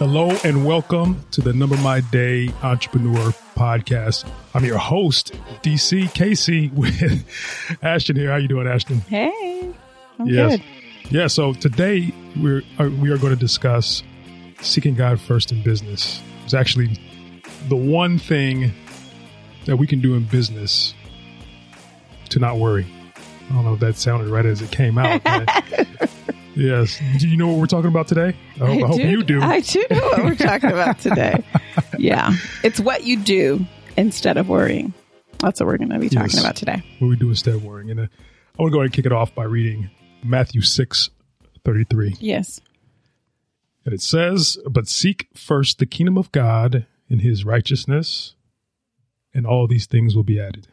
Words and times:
Hello 0.00 0.30
and 0.44 0.64
welcome 0.64 1.22
to 1.32 1.42
the 1.42 1.52
Number 1.52 1.76
My 1.76 2.00
Day 2.00 2.48
Entrepreneur 2.62 3.32
Podcast. 3.54 4.26
I'm 4.54 4.64
your 4.64 4.78
host, 4.78 5.34
DC 5.62 6.14
Casey, 6.14 6.70
with 6.70 7.28
Ashton 7.82 8.16
here. 8.16 8.30
How 8.30 8.36
you 8.36 8.48
doing, 8.48 8.66
Ashton? 8.66 9.00
Hey, 9.00 9.74
I'm 10.18 10.26
yes. 10.26 10.56
good. 10.56 10.64
Yeah. 11.12 11.26
So 11.26 11.52
today 11.52 12.14
we're 12.40 12.62
uh, 12.78 12.88
we 12.98 13.10
are 13.10 13.18
going 13.18 13.34
to 13.34 13.38
discuss 13.38 14.02
seeking 14.62 14.94
God 14.94 15.20
first 15.20 15.52
in 15.52 15.62
business. 15.62 16.22
It's 16.46 16.54
actually 16.54 16.98
the 17.68 17.76
one 17.76 18.18
thing 18.18 18.72
that 19.66 19.76
we 19.76 19.86
can 19.86 20.00
do 20.00 20.14
in 20.14 20.24
business 20.24 20.94
to 22.30 22.38
not 22.38 22.56
worry. 22.56 22.86
I 23.50 23.52
don't 23.52 23.66
know 23.66 23.74
if 23.74 23.80
that 23.80 23.96
sounded 23.96 24.30
right 24.30 24.46
as 24.46 24.62
it 24.62 24.70
came 24.70 24.96
out. 24.96 25.20
yes. 26.54 27.00
Do 27.18 27.28
you 27.28 27.36
know 27.36 27.48
what 27.48 27.58
we're 27.58 27.66
talking 27.66 27.88
about 27.90 28.08
today? 28.08 28.36
I 28.60 28.66
hope, 28.66 28.82
I 28.84 28.86
hope 28.86 29.00
you 29.00 29.22
do. 29.22 29.40
I 29.40 29.60
do 29.60 29.84
know 29.90 30.00
what 30.00 30.24
we're 30.24 30.34
talking 30.34 30.70
about 30.70 30.98
today. 30.98 31.44
yeah, 31.98 32.32
it's 32.62 32.80
what 32.80 33.04
you 33.04 33.16
do 33.18 33.64
instead 33.96 34.36
of 34.36 34.48
worrying. 34.48 34.92
That's 35.38 35.60
what 35.60 35.66
we're 35.68 35.78
going 35.78 35.90
to 35.90 35.98
be 35.98 36.08
talking 36.08 36.30
Yes. 36.34 36.40
about 36.40 36.56
today. 36.56 36.82
what 36.98 37.08
we 37.08 37.16
do 37.16 37.28
instead 37.30 37.54
of 37.54 37.64
worrying. 37.64 37.90
And 37.90 38.00
uh, 38.00 38.02
I 38.58 38.62
want 38.62 38.72
to 38.72 38.74
go 38.76 38.80
ahead 38.80 38.86
and 38.86 38.92
kick 38.92 39.06
it 39.06 39.12
off 39.12 39.34
by 39.34 39.44
reading 39.44 39.90
Matthew 40.22 40.60
six 40.60 41.10
thirty 41.64 41.84
three. 41.84 42.14
Yes. 42.20 42.60
And 43.84 43.94
it 43.94 44.02
says, 44.02 44.58
But 44.68 44.86
seek 44.88 45.28
first 45.34 45.78
the 45.78 45.86
kingdom 45.86 46.18
of 46.18 46.30
God 46.32 46.86
and 47.08 47.22
his 47.22 47.44
righteousness, 47.44 48.34
and 49.32 49.46
all 49.46 49.66
these 49.66 49.86
things 49.86 50.14
will 50.14 50.22
be 50.22 50.38
added. 50.38 50.68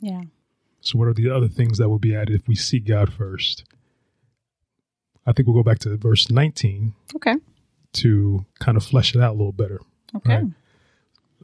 Yeah. 0.00 0.22
So, 0.80 0.98
what 0.98 1.08
are 1.08 1.14
the 1.14 1.30
other 1.30 1.48
things 1.48 1.78
that 1.78 1.88
will 1.88 1.98
be 2.00 2.14
added 2.14 2.34
if 2.34 2.46
we 2.48 2.54
seek 2.56 2.86
God 2.86 3.12
first? 3.12 3.64
I 5.26 5.32
think 5.32 5.46
we'll 5.48 5.56
go 5.56 5.62
back 5.62 5.80
to 5.80 5.96
verse 5.96 6.30
19 6.30 6.94
Okay. 7.16 7.36
to 7.94 8.44
kind 8.60 8.76
of 8.76 8.84
flesh 8.84 9.14
it 9.14 9.20
out 9.20 9.30
a 9.30 9.38
little 9.38 9.52
better. 9.52 9.80
Okay. 10.14 10.34
Right. 10.36 10.44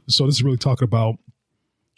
So, 0.07 0.25
this 0.25 0.35
is 0.35 0.43
really 0.43 0.57
talking 0.57 0.85
about 0.85 1.15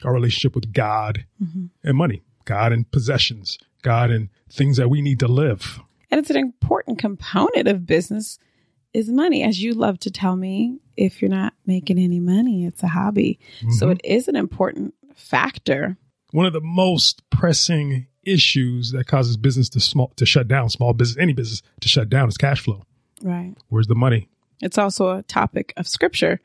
our 0.03 0.13
relationship 0.13 0.55
with 0.55 0.73
God 0.73 1.25
Mm-hmm. 1.43 1.65
and 1.83 1.97
money, 1.97 2.21
God 2.45 2.71
and 2.73 2.89
possessions, 2.91 3.57
God 3.81 4.09
and 4.11 4.29
things 4.49 4.77
that 4.77 4.89
we 4.89 5.01
need 5.01 5.19
to 5.19 5.27
live. 5.27 5.79
And 6.11 6.19
it's 6.19 6.29
an 6.29 6.37
important 6.37 6.99
component 6.99 7.67
of 7.67 7.85
business 7.85 8.37
is 8.93 9.09
money. 9.09 9.43
As 9.43 9.61
you 9.61 9.73
love 9.73 9.99
to 9.99 10.11
tell 10.11 10.35
me, 10.35 10.79
if 10.95 11.21
you're 11.21 11.29
not 11.29 11.53
making 11.65 11.97
any 11.99 12.19
money, 12.19 12.65
it's 12.65 12.83
a 12.83 12.87
hobby. 12.87 13.39
So 13.77 13.87
Mhm. 13.87 13.91
it 13.93 14.01
is 14.05 14.27
an 14.27 14.35
important 14.35 14.93
factor. 15.15 15.97
one 16.31 16.45
of 16.45 16.51
the 16.53 16.59
most 16.61 17.21
pressing 17.29 18.07
issues 18.25 18.91
that 18.91 19.07
causes 19.07 19.37
business 19.37 19.69
to 19.69 19.79
small 19.79 20.11
to 20.15 20.25
shut 20.25 20.47
down, 20.47 20.69
small 20.69 20.93
business, 20.93 21.21
any 21.21 21.33
business 21.33 21.61
to 21.81 21.87
shut 21.87 22.09
down 22.09 22.27
is 22.27 22.37
cash 22.37 22.61
flow. 22.61 22.83
Right. 23.21 23.55
Where's 23.69 23.87
the 23.87 23.95
money? 23.95 24.29
It's 24.61 24.77
also 24.77 25.17
a 25.17 25.23
topic 25.23 25.73
of 25.77 25.87
scripture. 25.87 26.39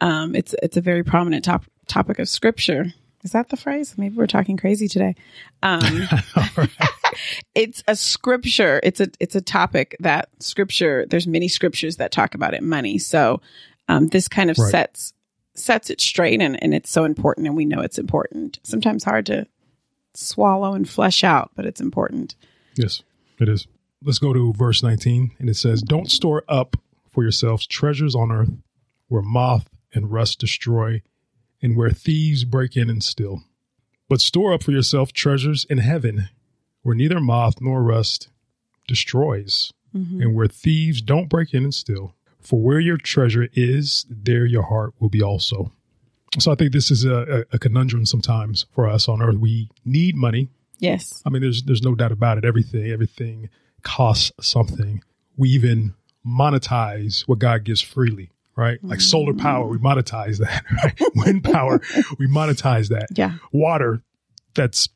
Um, 0.00 0.34
it's 0.34 0.54
it's 0.62 0.76
a 0.76 0.80
very 0.80 1.02
prominent 1.04 1.44
top, 1.44 1.64
topic 1.86 2.18
of 2.18 2.28
scripture. 2.28 2.92
Is 3.24 3.32
that 3.32 3.50
the 3.50 3.56
phrase? 3.56 3.94
Maybe 3.96 4.16
we're 4.16 4.26
talking 4.26 4.56
crazy 4.56 4.88
today. 4.88 5.14
Um, 5.62 6.08
it's 7.54 7.82
a 7.86 7.94
scripture. 7.96 8.80
It's 8.82 9.00
a 9.00 9.08
it's 9.20 9.34
a 9.34 9.40
topic 9.40 9.96
that 10.00 10.28
scripture. 10.40 11.06
There's 11.08 11.26
many 11.26 11.48
scriptures 11.48 11.96
that 11.96 12.10
talk 12.10 12.34
about 12.34 12.54
it. 12.54 12.62
Money. 12.62 12.98
So 12.98 13.40
um, 13.88 14.08
this 14.08 14.28
kind 14.28 14.50
of 14.50 14.58
Right. 14.58 14.70
sets 14.70 15.12
sets 15.54 15.90
it 15.90 16.00
straight, 16.00 16.40
and 16.40 16.60
and 16.62 16.74
it's 16.74 16.90
so 16.90 17.04
important, 17.04 17.46
and 17.46 17.56
we 17.56 17.64
know 17.64 17.80
it's 17.80 17.98
important. 17.98 18.58
Sometimes 18.64 19.04
hard 19.04 19.26
to 19.26 19.46
swallow 20.14 20.74
and 20.74 20.88
flesh 20.88 21.24
out, 21.24 21.50
but 21.54 21.66
it's 21.66 21.80
important. 21.80 22.34
Yes, 22.76 23.02
it 23.38 23.48
is. 23.48 23.66
Let's 24.02 24.18
go 24.18 24.32
to 24.32 24.52
verse 24.52 24.82
19, 24.82 25.32
and 25.38 25.48
it 25.48 25.56
says, 25.56 25.82
Don't 25.82 26.10
store 26.10 26.44
up 26.48 26.76
for 27.10 27.22
yourselves 27.22 27.66
treasures 27.66 28.14
on 28.14 28.32
earth 28.32 28.50
where 29.08 29.22
moth 29.22 29.68
and 29.94 30.10
rust 30.10 30.38
destroy, 30.38 31.02
and 31.60 31.76
where 31.76 31.90
thieves 31.90 32.44
break 32.44 32.76
in 32.76 32.88
and 32.88 33.04
steal. 33.04 33.42
But 34.08 34.20
store 34.20 34.54
up 34.54 34.62
for 34.62 34.72
yourself 34.72 35.12
treasures 35.12 35.66
in 35.68 35.78
heaven 35.78 36.28
where 36.82 36.94
neither 36.94 37.20
moth 37.20 37.60
nor 37.60 37.82
rust 37.82 38.28
destroys, 38.88 39.72
mm-hmm. 39.94 40.20
and 40.20 40.34
where 40.34 40.48
thieves 40.48 41.00
don't 41.00 41.28
break 41.28 41.54
in 41.54 41.64
and 41.64 41.74
steal. 41.74 42.14
For 42.40 42.60
where 42.60 42.80
your 42.80 42.96
treasure 42.96 43.48
is, 43.52 44.04
there 44.10 44.44
your 44.44 44.64
heart 44.64 44.94
will 44.98 45.08
be 45.08 45.22
also. 45.22 45.72
So 46.38 46.50
I 46.50 46.54
think 46.54 46.72
this 46.72 46.90
is 46.90 47.04
a, 47.04 47.44
a, 47.52 47.58
conundrum 47.58 48.06
sometimes 48.06 48.64
for 48.72 48.88
us 48.88 49.06
on 49.08 49.20
earth. 49.20 49.36
We 49.36 49.68
need 49.84 50.16
money. 50.16 50.48
Yes. 50.78 51.22
I 51.26 51.30
mean, 51.30 51.42
there's 51.42 51.62
there's 51.64 51.82
no 51.82 51.94
doubt 51.94 52.10
about 52.12 52.38
it. 52.38 52.44
Everything 52.44 52.90
everything 52.90 53.50
costs 53.82 54.32
something. 54.40 55.02
We 55.36 55.50
even 55.50 55.94
monetize 56.26 57.22
what 57.28 57.38
God 57.38 57.64
gives 57.64 57.80
freely, 57.80 58.30
right? 58.56 58.78
Like 58.82 59.00
solar 59.00 59.34
power, 59.34 59.66
we 59.66 59.78
monetize 59.78 60.38
that. 60.38 60.64
Right? 60.82 61.00
Wind 61.14 61.44
power, 61.44 61.80
we 62.18 62.26
monetize 62.26 62.88
that. 62.88 63.08
Yeah. 63.16 63.34
Water, 63.52 64.02
that's 64.54 64.88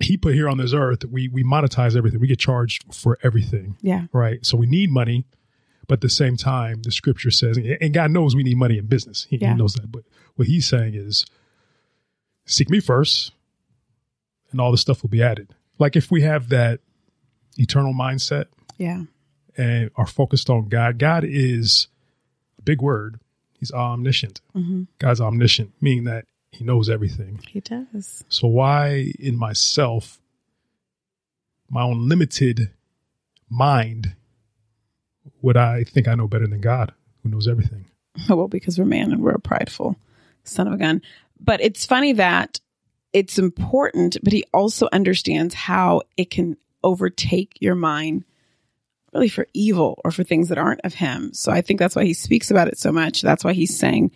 He 0.00 0.16
put 0.16 0.34
here 0.34 0.48
on 0.48 0.58
this 0.58 0.72
earth. 0.74 1.04
We 1.04 1.28
we 1.28 1.42
monetize 1.42 1.96
everything. 1.96 2.20
We 2.20 2.26
get 2.28 2.38
charged 2.38 2.94
for 2.94 3.18
everything, 3.22 3.76
Yeah. 3.82 4.06
right? 4.12 4.44
So 4.44 4.56
we 4.56 4.66
need 4.66 4.90
money, 4.90 5.24
but 5.88 5.94
at 5.94 6.00
the 6.00 6.08
same 6.08 6.36
time, 6.36 6.82
the 6.82 6.92
Scripture 6.92 7.30
says, 7.30 7.58
and 7.80 7.92
God 7.92 8.10
knows 8.10 8.34
we 8.36 8.42
need 8.42 8.56
money 8.56 8.78
in 8.78 8.86
business. 8.86 9.26
He, 9.28 9.36
he 9.38 9.54
knows 9.54 9.74
that. 9.74 9.90
But 9.90 10.04
what 10.36 10.48
He's 10.48 10.66
saying 10.66 10.94
is, 10.94 11.26
seek 12.46 12.68
me 12.70 12.80
first 12.80 13.32
and 14.50 14.60
all 14.60 14.70
the 14.70 14.78
stuff 14.78 15.02
will 15.02 15.10
be 15.10 15.22
added. 15.22 15.54
Like 15.78 15.96
if 15.96 16.10
we 16.10 16.22
have 16.22 16.48
that 16.50 16.80
eternal 17.56 17.94
mindset 17.94 18.46
Yeah. 18.78 19.04
and 19.56 19.90
are 19.96 20.06
focused 20.06 20.50
on 20.50 20.68
God, 20.68 20.98
God 20.98 21.24
is 21.24 21.88
a 22.58 22.62
big 22.62 22.80
word. 22.82 23.18
He's 23.58 23.70
omniscient. 23.72 24.40
hmm 24.52 24.84
God's 24.98 25.20
omniscient, 25.20 25.72
meaning 25.80 26.04
that 26.04 26.26
he 26.50 26.64
knows 26.64 26.90
everything. 26.90 27.40
He 27.48 27.60
does. 27.60 28.24
So 28.28 28.46
why 28.48 29.12
in 29.18 29.36
myself, 29.38 30.20
my 31.70 31.82
own 31.82 32.08
limited 32.08 32.70
mind, 33.48 34.14
would 35.42 35.56
I 35.56 35.84
think 35.84 36.08
I 36.08 36.14
know 36.14 36.28
better 36.28 36.46
than 36.46 36.60
God 36.60 36.92
who 37.22 37.28
knows 37.28 37.48
everything? 37.48 37.86
well, 38.28 38.48
because 38.48 38.78
we're 38.78 38.84
man 38.84 39.12
and 39.12 39.22
we're 39.22 39.30
a 39.32 39.40
prideful 39.40 39.96
son 40.44 40.66
of 40.66 40.74
a 40.74 40.78
gun. 40.78 41.02
But 41.40 41.60
it's 41.60 41.84
funny 41.84 42.14
that 42.14 42.60
it's 43.12 43.38
important, 43.38 44.16
but 44.22 44.32
he 44.32 44.44
also 44.54 44.88
understands 44.92 45.54
how 45.54 46.02
it 46.16 46.30
can 46.30 46.56
overtake 46.82 47.56
your 47.60 47.74
mind 47.74 48.24
really 49.12 49.28
for 49.28 49.46
evil 49.52 50.00
or 50.04 50.10
for 50.10 50.24
things 50.24 50.48
that 50.48 50.58
aren't 50.58 50.80
of 50.84 50.94
him. 50.94 51.34
So 51.34 51.52
I 51.52 51.60
think 51.60 51.78
that's 51.78 51.94
why 51.94 52.04
he 52.04 52.14
speaks 52.14 52.50
about 52.50 52.68
it 52.68 52.78
so 52.78 52.90
much. 52.90 53.20
That's 53.20 53.44
why 53.44 53.52
he's 53.52 53.76
saying 53.76 54.10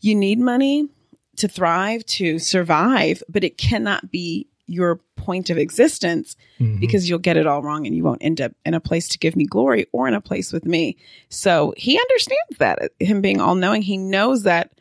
you 0.00 0.14
need 0.14 0.38
money 0.38 0.88
to 1.36 1.48
thrive, 1.48 2.04
to 2.06 2.38
survive, 2.38 3.22
but 3.28 3.42
it 3.42 3.58
cannot 3.58 4.10
be 4.10 4.46
your 4.72 5.00
point 5.16 5.50
of 5.50 5.58
existence 5.58 6.36
Mhm. 6.58 6.80
because 6.80 7.08
you'll 7.08 7.18
get 7.18 7.36
it 7.36 7.46
all 7.46 7.62
wrong 7.62 7.86
and 7.86 7.94
you 7.94 8.02
won't 8.02 8.22
end 8.24 8.40
up 8.40 8.52
in 8.66 8.74
a 8.74 8.80
place 8.80 9.08
to 9.10 9.18
give 9.18 9.36
me 9.36 9.44
glory 9.44 9.86
or 9.92 10.08
in 10.08 10.14
a 10.14 10.20
place 10.20 10.52
with 10.52 10.64
me. 10.64 10.96
So 11.28 11.74
he 11.76 11.98
understands 11.98 12.58
that, 12.58 12.92
him 12.98 13.20
being 13.20 13.40
all 13.40 13.54
knowing, 13.54 13.82
he 13.82 13.96
knows 13.96 14.42
that 14.44 14.72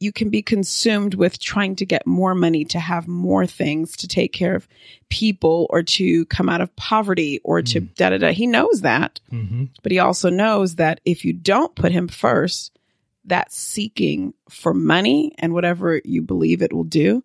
you 0.00 0.10
can 0.12 0.30
be 0.30 0.42
consumed 0.42 1.14
with 1.14 1.38
trying 1.38 1.76
to 1.76 1.86
get 1.86 2.06
more 2.08 2.34
money 2.34 2.64
to 2.64 2.80
have 2.80 3.06
more 3.06 3.46
things 3.46 3.96
to 3.98 4.08
take 4.08 4.32
care 4.32 4.56
of 4.56 4.66
people 5.10 5.68
or 5.70 5.82
to 5.84 6.24
come 6.26 6.48
out 6.48 6.60
of 6.60 6.74
poverty 6.74 7.38
or 7.44 7.62
to 7.62 7.78
da 7.80 8.10
da 8.10 8.18
da. 8.18 8.32
He 8.32 8.48
knows 8.48 8.80
that, 8.80 9.20
Mhm. 9.32 9.68
but 9.82 9.92
he 9.92 10.00
also 10.00 10.28
knows 10.28 10.74
that 10.74 11.00
if 11.04 11.24
you 11.24 11.32
don't 11.32 11.76
put 11.76 11.92
him 11.92 12.08
first, 12.08 12.72
that 13.24 13.52
seeking 13.52 14.34
for 14.48 14.74
money 14.74 15.32
and 15.38 15.52
whatever 15.52 16.00
you 16.04 16.20
believe 16.20 16.62
it 16.62 16.72
will 16.72 16.82
do 16.82 17.22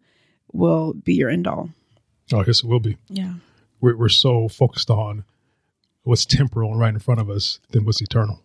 will 0.53 0.93
be 0.93 1.15
your 1.15 1.29
end 1.31 1.47
all. 1.47 1.71
Oh, 2.33 2.39
I 2.39 2.43
guess 2.43 2.63
it 2.63 2.67
will 2.67 2.79
be. 2.79 2.97
Yeah. 3.09 3.33
We're, 3.79 3.95
we're 3.95 4.09
so 4.09 4.47
focused 4.47 4.89
on 4.89 5.23
what's 6.03 6.25
temporal 6.25 6.71
and 6.71 6.79
right 6.79 6.93
in 6.93 6.99
front 6.99 7.19
of 7.19 7.29
us 7.29 7.59
than 7.69 7.85
what's 7.85 8.01
eternal. 8.01 8.41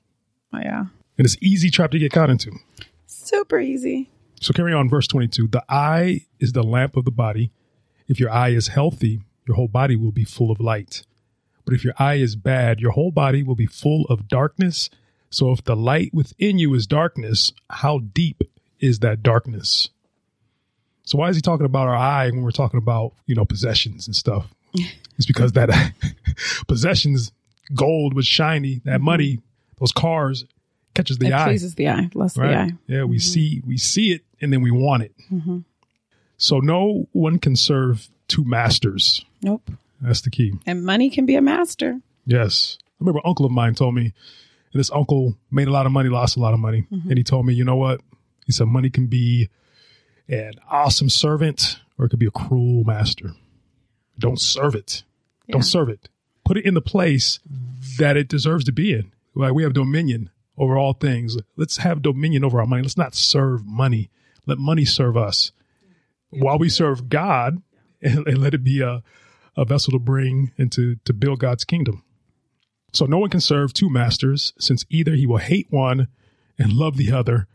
Oh, 0.53 0.59
yeah. 0.59 0.87
And 1.19 1.25
it's 1.25 1.37
easy 1.41 1.71
trap 1.71 1.91
to 1.93 1.99
get 1.99 2.13
caught 2.13 2.31
into. 2.31 2.53
Super 3.07 3.59
easy. 3.59 4.11
So 4.41 4.53
carry 4.53 4.73
on, 4.73 4.89
verse 4.89 5.07
22. 5.07 5.49
The 5.49 5.65
eye 5.69 6.27
is 6.41 6.53
the 6.53 6.63
lamp 6.63 6.97
of 6.97 7.05
the 7.05 7.11
body. 7.11 7.53
If 8.09 8.19
your 8.19 8.31
eye 8.31 8.51
is 8.51 8.69
healthy, 8.69 9.21
your 9.47 9.57
whole 9.57 9.69
body 9.69 9.97
will 9.97 10.13
be 10.13 10.25
full 10.25 10.51
of 10.51 10.61
light. 10.61 11.05
But 11.65 11.75
if 11.75 11.85
your 11.85 11.95
eye 11.99 12.17
is 12.17 12.37
bad, 12.37 12.81
your 12.81 12.93
whole 12.93 13.13
body 13.13 13.43
will 13.43 13.55
be 13.55 13.67
full 13.67 14.05
of 14.07 14.29
darkness. 14.29 14.91
So 15.31 15.53
if 15.53 15.63
the 15.65 15.77
light 15.77 16.13
within 16.13 16.59
you 16.59 16.75
is 16.75 16.87
darkness, 16.87 17.53
how 17.71 18.01
deep 18.01 18.43
is 18.81 18.99
that 18.99 19.23
darkness? 19.23 19.91
So 21.05 21.19
why 21.19 21.29
is 21.29 21.37
he 21.37 21.43
talking 21.43 21.67
about 21.67 21.89
our 21.89 21.97
eye 21.97 22.31
when 22.31 22.43
we're 22.43 22.51
talking 22.51 22.79
about, 22.79 23.13
you 23.27 23.35
know, 23.35 23.45
possessions 23.45 24.07
and 24.07 24.17
stuff? 24.17 24.47
It's 25.19 25.27
because 25.27 25.53
that 25.53 25.69
possessions, 26.69 27.33
gold 27.75 28.15
was 28.15 28.27
shiny, 28.27 28.81
that 28.87 28.97
mm-hmm. 28.97 29.05
money, 29.05 29.39
those 29.79 29.93
cars 29.93 30.47
catches 30.95 31.19
the 31.19 31.27
it 31.27 31.33
eye. 31.35 31.45
pleases 31.45 31.75
the 31.75 31.89
eye, 31.89 32.11
less 32.15 32.33
the 32.33 32.45
eye. 32.45 32.71
Yeah, 32.87 33.05
we 33.05 33.17
mm-hmm. 33.17 33.19
see 33.19 33.63
we 33.67 33.77
see 33.77 34.13
it 34.13 34.23
and 34.41 34.53
then 34.53 34.63
we 34.63 34.71
want 34.71 35.03
it. 35.05 35.13
hmm 35.29 35.59
So 36.39 36.61
no 36.61 37.09
one 37.13 37.39
can 37.39 37.57
serve 37.57 38.09
two 38.27 38.45
masters. 38.45 39.25
Nope. 39.43 39.71
That's 40.01 40.23
the 40.23 40.31
key. 40.31 40.55
And 40.67 40.85
money 40.85 41.11
can 41.11 41.27
be 41.27 41.37
a 41.37 41.43
master. 41.43 42.01
Yes. 42.27 42.79
I 42.83 42.85
remember 43.01 43.19
an 43.19 43.29
uncle 43.29 43.47
of 43.47 43.53
mine 43.53 43.75
told 43.75 43.95
me 43.95 44.03
And 44.73 44.81
this 44.81 44.91
uncle 44.91 45.37
made 45.51 45.69
a 45.69 45.73
lot 45.73 45.87
of 45.87 45.93
money, 45.93 46.09
lost 46.09 46.37
a 46.37 46.41
lot 46.41 46.55
of 46.55 46.61
money. 46.61 46.87
Mm-hmm. 46.91 47.09
And 47.09 47.19
he 47.19 47.25
told 47.25 47.47
me, 47.47 47.55
you 47.55 47.65
know 47.65 47.77
what? 47.77 48.01
He 48.47 48.53
said, 48.53 48.67
money 48.67 48.91
can 48.91 49.07
be 49.07 49.49
an 50.29 50.55
awesome 50.71 51.11
servant 51.11 51.81
or 51.99 52.07
it 52.07 52.09
could 52.09 52.19
be 52.19 52.27
a 52.27 52.31
cruel 52.31 52.85
master. 52.85 53.33
Don't 54.19 54.41
serve 54.41 54.75
it. 54.75 55.05
Yeah. 55.47 55.55
Don't 55.55 55.63
serve 55.63 55.89
it. 55.89 56.09
Put 56.45 56.57
it 56.57 56.65
in 56.65 56.75
the 56.75 56.81
place 56.81 57.39
that 57.99 58.17
it 58.17 58.29
deserves 58.29 58.65
to 58.65 58.73
be 58.73 58.93
in. 58.93 59.13
Like 59.35 59.55
we 59.55 59.63
have 59.63 59.73
dominion 59.73 60.31
over 60.59 60.77
all 60.77 60.93
things. 60.93 61.37
Let's 61.57 61.79
have 61.79 62.03
dominion 62.03 62.45
over 62.45 62.61
our 62.61 62.67
money. 62.67 62.83
Let's 62.83 62.97
not 62.97 63.15
serve 63.15 63.65
money. 63.65 64.11
Let 64.47 64.59
money 64.59 64.85
serve 64.85 65.17
us 65.17 65.53
while 66.31 66.59
we 66.59 66.69
serve 66.69 67.09
God 67.09 67.63
and, 68.03 68.27
and 68.27 68.39
let 68.39 68.55
it 68.55 68.65
be 68.65 68.81
a, 68.81 69.03
a 69.57 69.65
vessel 69.65 69.93
to 69.93 69.99
bring 69.99 70.53
and 70.59 70.73
to, 70.73 70.97
to 71.05 71.13
build 71.13 71.39
God's 71.39 71.65
kingdom. 71.65 72.03
So 72.93 73.07
no 73.07 73.19
one 73.19 73.31
can 73.31 73.41
serve 73.41 73.73
two 73.73 73.89
masters, 73.89 74.53
since 74.59 74.85
either 74.91 75.15
he 75.15 75.27
will 75.27 75.39
hate 75.39 75.69
one 75.71 76.09
and 76.59 76.73
love 76.73 76.97
the 76.97 77.13
other, 77.13 77.47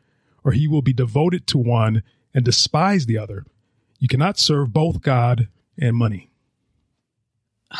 or 0.44 0.52
he 0.52 0.68
will 0.68 0.82
be 0.82 0.94
devoted 0.94 1.46
to 1.48 1.58
one 1.58 2.02
and 2.38 2.46
despise 2.46 3.08
the 3.08 3.18
other. 3.18 3.44
You 3.98 4.08
cannot 4.08 4.38
serve 4.38 4.72
both 4.72 5.02
God 5.02 5.48
and 5.76 5.96
money. 5.96 6.30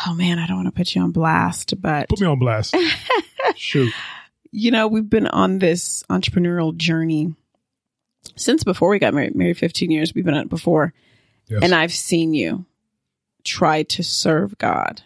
Oh 0.04 0.14
man, 0.14 0.40
I 0.40 0.48
don't 0.48 0.56
want 0.56 0.66
to 0.66 0.72
put 0.72 0.96
you 0.96 1.00
on 1.00 1.12
blast, 1.12 1.80
but 1.80 2.08
Put 2.08 2.20
me 2.20 2.26
on 2.26 2.40
blast. 2.40 2.74
Shoot. 3.54 3.94
you 4.50 4.72
know, 4.72 4.88
we've 4.88 5.08
been 5.08 5.28
on 5.28 5.60
this 5.60 6.02
entrepreneurial 6.10 6.76
journey 6.76 7.36
since 8.34 8.64
before 8.64 8.88
we 8.88 8.98
got 8.98 9.14
married, 9.14 9.36
married 9.36 9.58
15 9.58 9.92
years. 9.92 10.12
We've 10.12 10.24
been 10.24 10.34
on 10.34 10.42
it 10.42 10.48
before. 10.50 10.92
Yes. 11.46 11.60
And 11.62 11.72
I've 11.72 11.92
seen 11.92 12.34
you 12.34 12.66
try 13.44 13.84
to 13.84 14.02
serve 14.02 14.58
God 14.58 15.02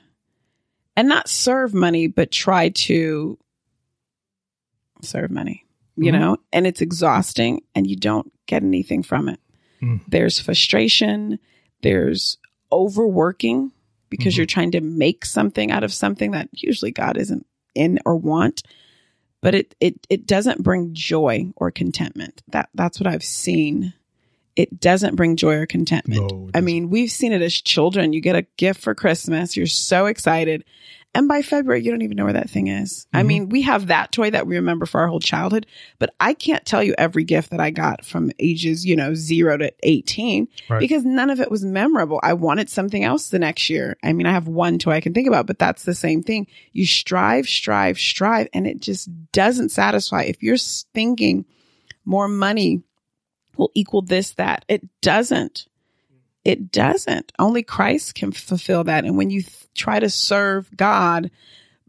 and 0.97 1.09
not 1.09 1.29
serve 1.29 1.75
money, 1.75 2.07
but 2.07 2.31
try 2.31 2.71
to 2.71 3.39
serve 5.03 5.31
money, 5.31 5.62
you 5.97 6.11
Mhm. 6.13 6.19
know, 6.19 6.37
and 6.53 6.67
it's 6.67 6.81
exhausting 6.81 7.63
and 7.75 7.87
you 7.87 7.97
don't 7.97 8.33
get 8.47 8.63
anything 8.63 9.03
from 9.03 9.29
it. 9.29 9.41
Mm. 9.81 10.01
There's 10.09 10.39
frustration, 10.41 11.39
there's 11.83 12.39
overworking 12.71 13.73
because 14.11 14.35
Mhm. 14.35 14.37
you're 14.39 14.47
trying 14.47 14.71
to 14.73 14.81
make 14.81 15.25
something 15.25 15.71
out 15.71 15.85
of 15.85 15.93
something 15.93 16.33
that 16.33 16.49
usually 16.53 16.91
God 16.91 17.17
isn't 17.17 17.47
in 17.75 17.99
or 18.05 18.17
want. 18.17 18.63
But 19.41 19.55
it 19.55 19.75
it 19.81 20.07
it 20.09 20.27
doesn't 20.27 20.63
bring 20.63 20.95
joy 20.95 21.49
or 21.57 21.71
contentment. 21.71 22.43
That 22.49 22.69
that's 22.75 23.01
what 23.01 23.07
I've 23.09 23.25
seen. 23.25 23.93
It 24.55 24.81
doesn't 24.81 25.17
bring 25.17 25.37
joy 25.37 25.55
or 25.55 25.67
contentment. 25.67 26.31
No, 26.31 26.51
I 26.55 26.61
mean, 26.61 26.91
we've 26.91 27.11
seen 27.11 27.33
it 27.33 27.41
as 27.43 27.55
children. 27.55 28.13
You 28.13 28.21
get 28.21 28.37
a 28.37 28.47
gift 28.57 28.81
for 28.83 28.95
Christmas, 28.95 29.57
you're 29.57 29.67
so 29.67 30.07
excited. 30.07 30.63
And 31.15 31.29
by 31.29 31.43
February, 31.43 31.83
you 31.83 31.91
don't 31.91 32.01
even 32.01 32.17
know 32.17 32.25
where 32.25 32.33
that 32.33 32.49
thing 32.49 32.69
is. 32.69 33.07
I 33.13 33.23
Mhm. 33.23 33.27
mean, 33.27 33.49
we 33.51 33.63
have 33.63 33.89
that 33.89 34.13
toy 34.13 34.31
that 34.31 34.47
we 34.47 34.57
remember 34.57 34.87
for 34.87 35.01
our 35.03 35.09
whole 35.09 35.21
childhood, 35.21 35.67
but 35.99 36.15
I 36.19 36.33
can't 36.33 36.65
tell 36.65 36.83
you 36.83 36.95
every 36.97 37.23
gift 37.25 37.51
that 37.51 37.61
I 37.61 37.69
got 37.71 38.03
from 38.05 38.33
ages, 38.39 38.87
you 38.87 38.97
know, 38.97 39.13
zero 39.13 39.59
to 39.59 39.71
18 39.83 40.49
Right. 40.71 40.81
because 40.81 41.05
none 41.05 41.29
of 41.29 41.39
it 41.39 41.51
was 41.51 41.67
memorable. 41.67 42.19
I 42.23 42.33
wanted 42.33 42.71
something 42.71 43.05
else 43.05 43.29
the 43.29 43.39
next 43.39 43.69
year. 43.69 43.99
I 44.03 44.15
mean, 44.15 44.27
I 44.27 44.33
have 44.33 44.49
one 44.49 44.79
toy 44.79 44.93
I 44.93 45.01
can 45.01 45.13
think 45.13 45.29
about, 45.29 45.47
but 45.47 45.59
that's 45.59 45.85
the 45.85 45.95
same 45.95 46.23
thing. 46.23 46.47
You 46.73 46.87
strive, 46.87 47.47
strive, 47.47 47.99
strive, 47.99 48.49
and 48.55 48.67
it 48.67 48.81
just 48.81 49.11
doesn't 49.33 49.69
satisfy. 49.69 50.23
If 50.23 50.43
you're 50.43 50.57
thinking 50.57 51.45
more 52.07 52.27
money 52.29 52.85
will 53.59 53.71
equal 53.75 54.01
this, 54.01 54.31
that, 54.31 54.65
it 54.67 54.83
doesn't. 55.03 55.67
It 56.45 56.73
doesn't. 56.73 57.33
Only 57.39 57.63
Christ 57.63 58.15
can 58.15 58.33
fulfill 58.33 58.85
that. 58.85 59.05
And 59.05 59.17
when 59.17 59.31
you 59.31 59.43
th- 59.43 59.67
try 59.75 60.01
to 60.01 60.11
serve 60.11 60.69
God, 60.77 61.31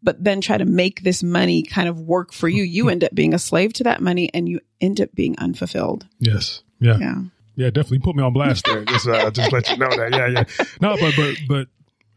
but 0.01 0.23
then 0.23 0.41
try 0.41 0.57
to 0.57 0.65
make 0.65 1.01
this 1.01 1.23
money 1.23 1.63
kind 1.63 1.87
of 1.89 1.99
work 1.99 2.33
for 2.33 2.47
you, 2.47 2.63
you 2.63 2.89
end 2.89 3.03
up 3.03 3.15
being 3.15 3.33
a 3.33 3.39
slave 3.39 3.73
to 3.73 3.83
that 3.85 4.01
money 4.01 4.29
and 4.33 4.47
you 4.47 4.59
end 4.81 5.01
up 5.01 5.09
being 5.15 5.35
unfulfilled. 5.39 6.07
yes. 6.19 6.61
Yeah. 6.79 6.97
Yeah. 6.99 7.15
Yeah, 7.55 7.69
definitely 7.69 7.99
put 7.99 8.15
me 8.15 8.23
on 8.23 8.33
blast 8.33 8.65
there. 8.65 8.83
Just, 8.83 9.07
uh, 9.07 9.29
just 9.31 9.51
let 9.53 9.69
you 9.69 9.77
know 9.77 9.87
that. 9.89 10.11
Yeah, 10.11 10.27
yeah. 10.27 10.65
No, 10.81 10.97
but 10.99 11.13
but 11.15 11.35
but 11.47 11.67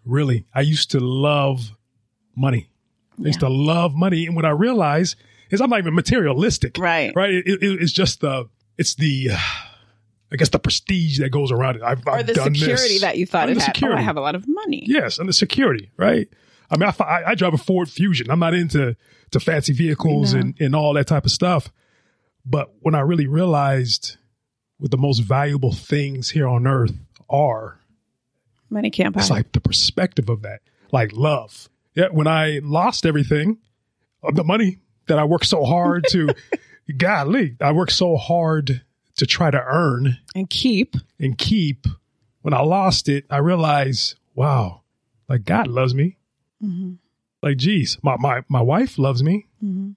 really, 0.05 0.47
I 0.55 0.62
used 0.62 0.93
to 0.93 0.99
love 0.99 1.73
money. 2.35 2.71
I 3.23 3.27
used 3.27 3.41
to 3.41 3.49
love 3.50 3.94
money, 3.94 4.27
and 4.27 4.35
what 4.35 4.47
I 4.47 4.50
realized 4.50 5.17
is 5.50 5.61
I'm 5.61 5.69
not 5.69 5.79
even 5.79 5.94
materialistic. 5.94 6.79
Right. 6.79 7.12
Right. 7.15 7.35
It, 7.35 7.47
it, 7.47 7.83
it's 7.83 7.93
just 7.93 8.23
the 8.23 8.49
it's 8.79 8.94
the 8.94 9.29
uh, 9.35 9.38
I 10.32 10.37
guess 10.37 10.49
the 10.49 10.58
prestige 10.58 11.19
that 11.20 11.31
goes 11.31 11.52
around 11.52 11.76
it. 11.76 11.82
I've, 11.82 12.05
Or 12.06 12.14
I've 12.14 12.26
the 12.26 12.34
done 12.34 12.55
security 12.55 12.94
this. 12.94 13.00
that 13.02 13.17
you 13.17 13.26
thought 13.26 13.49
Or 13.49 13.52
it 13.52 13.58
had. 13.58 13.75
security. 13.75 13.96
Oh, 13.96 14.00
I 14.00 14.02
have 14.02 14.17
a 14.17 14.20
lot 14.20 14.34
of 14.34 14.44
money. 14.49 14.84
Yes, 14.87 15.19
and 15.19 15.28
the 15.28 15.32
security, 15.32 15.90
right? 15.96 16.28
I 16.70 16.76
mean, 16.76 16.88
I, 16.99 17.02
I, 17.05 17.31
I 17.31 17.34
drive 17.37 17.55
a 17.55 17.58
Ford 17.58 17.88
Fusion. 17.88 18.28
I'm 18.31 18.40
not 18.40 18.52
into 18.55 18.96
to 19.31 19.40
fancy 19.40 19.73
vehicles 19.73 20.32
and, 20.32 20.55
and 20.61 20.75
all 20.75 20.94
that 20.94 21.06
type 21.06 21.25
of 21.25 21.31
stuff. 21.31 21.69
But 22.44 22.73
when 22.81 22.94
I 22.96 23.00
really 23.00 23.26
realized 23.28 24.17
what 24.78 24.90
the 24.90 24.96
most 24.99 25.20
valuable 25.20 25.73
things 25.73 26.31
here 26.31 26.46
on 26.49 26.67
earth 26.67 26.93
are, 27.31 27.81
Money 28.69 28.90
can't 28.90 29.14
buy. 29.14 29.20
it's 29.20 29.31
like 29.31 29.52
the 29.52 29.61
perspective 29.61 30.28
of 30.28 30.43
that, 30.43 30.61
like 30.93 31.12
love. 31.12 31.69
Yeah, 31.94 32.08
when 32.11 32.26
I 32.26 32.61
lost 32.64 33.06
everything, 33.06 33.58
uh, 34.25 34.32
the 34.32 34.43
money 34.44 34.78
that 35.06 35.19
I 35.20 35.25
worked 35.25 35.46
so 35.46 35.64
hard 35.64 36.05
to, 36.11 36.34
golly, 36.96 37.56
I 37.61 37.70
worked 37.73 37.93
so 37.93 38.17
hard 38.17 38.82
to 39.17 39.27
try 39.27 39.51
to 39.51 39.63
earn 39.63 40.19
and 40.35 40.49
keep. 40.51 40.95
and 41.19 41.37
keep. 41.39 41.87
When 42.43 42.55
I 42.55 42.61
lost 42.61 43.09
it, 43.09 43.25
I 43.31 43.39
realized, 43.39 44.17
wow, 44.35 44.83
like 45.29 45.45
God 45.45 45.67
loves 45.69 45.95
me. 45.95 46.17
hmm 46.61 46.95
Like, 47.43 47.57
geez, 47.57 47.99
my, 48.03 48.17
my, 48.19 48.43
my 48.49 48.61
wife 48.63 48.99
loves 48.99 49.23
me. 49.23 49.47
hmm 49.61 49.91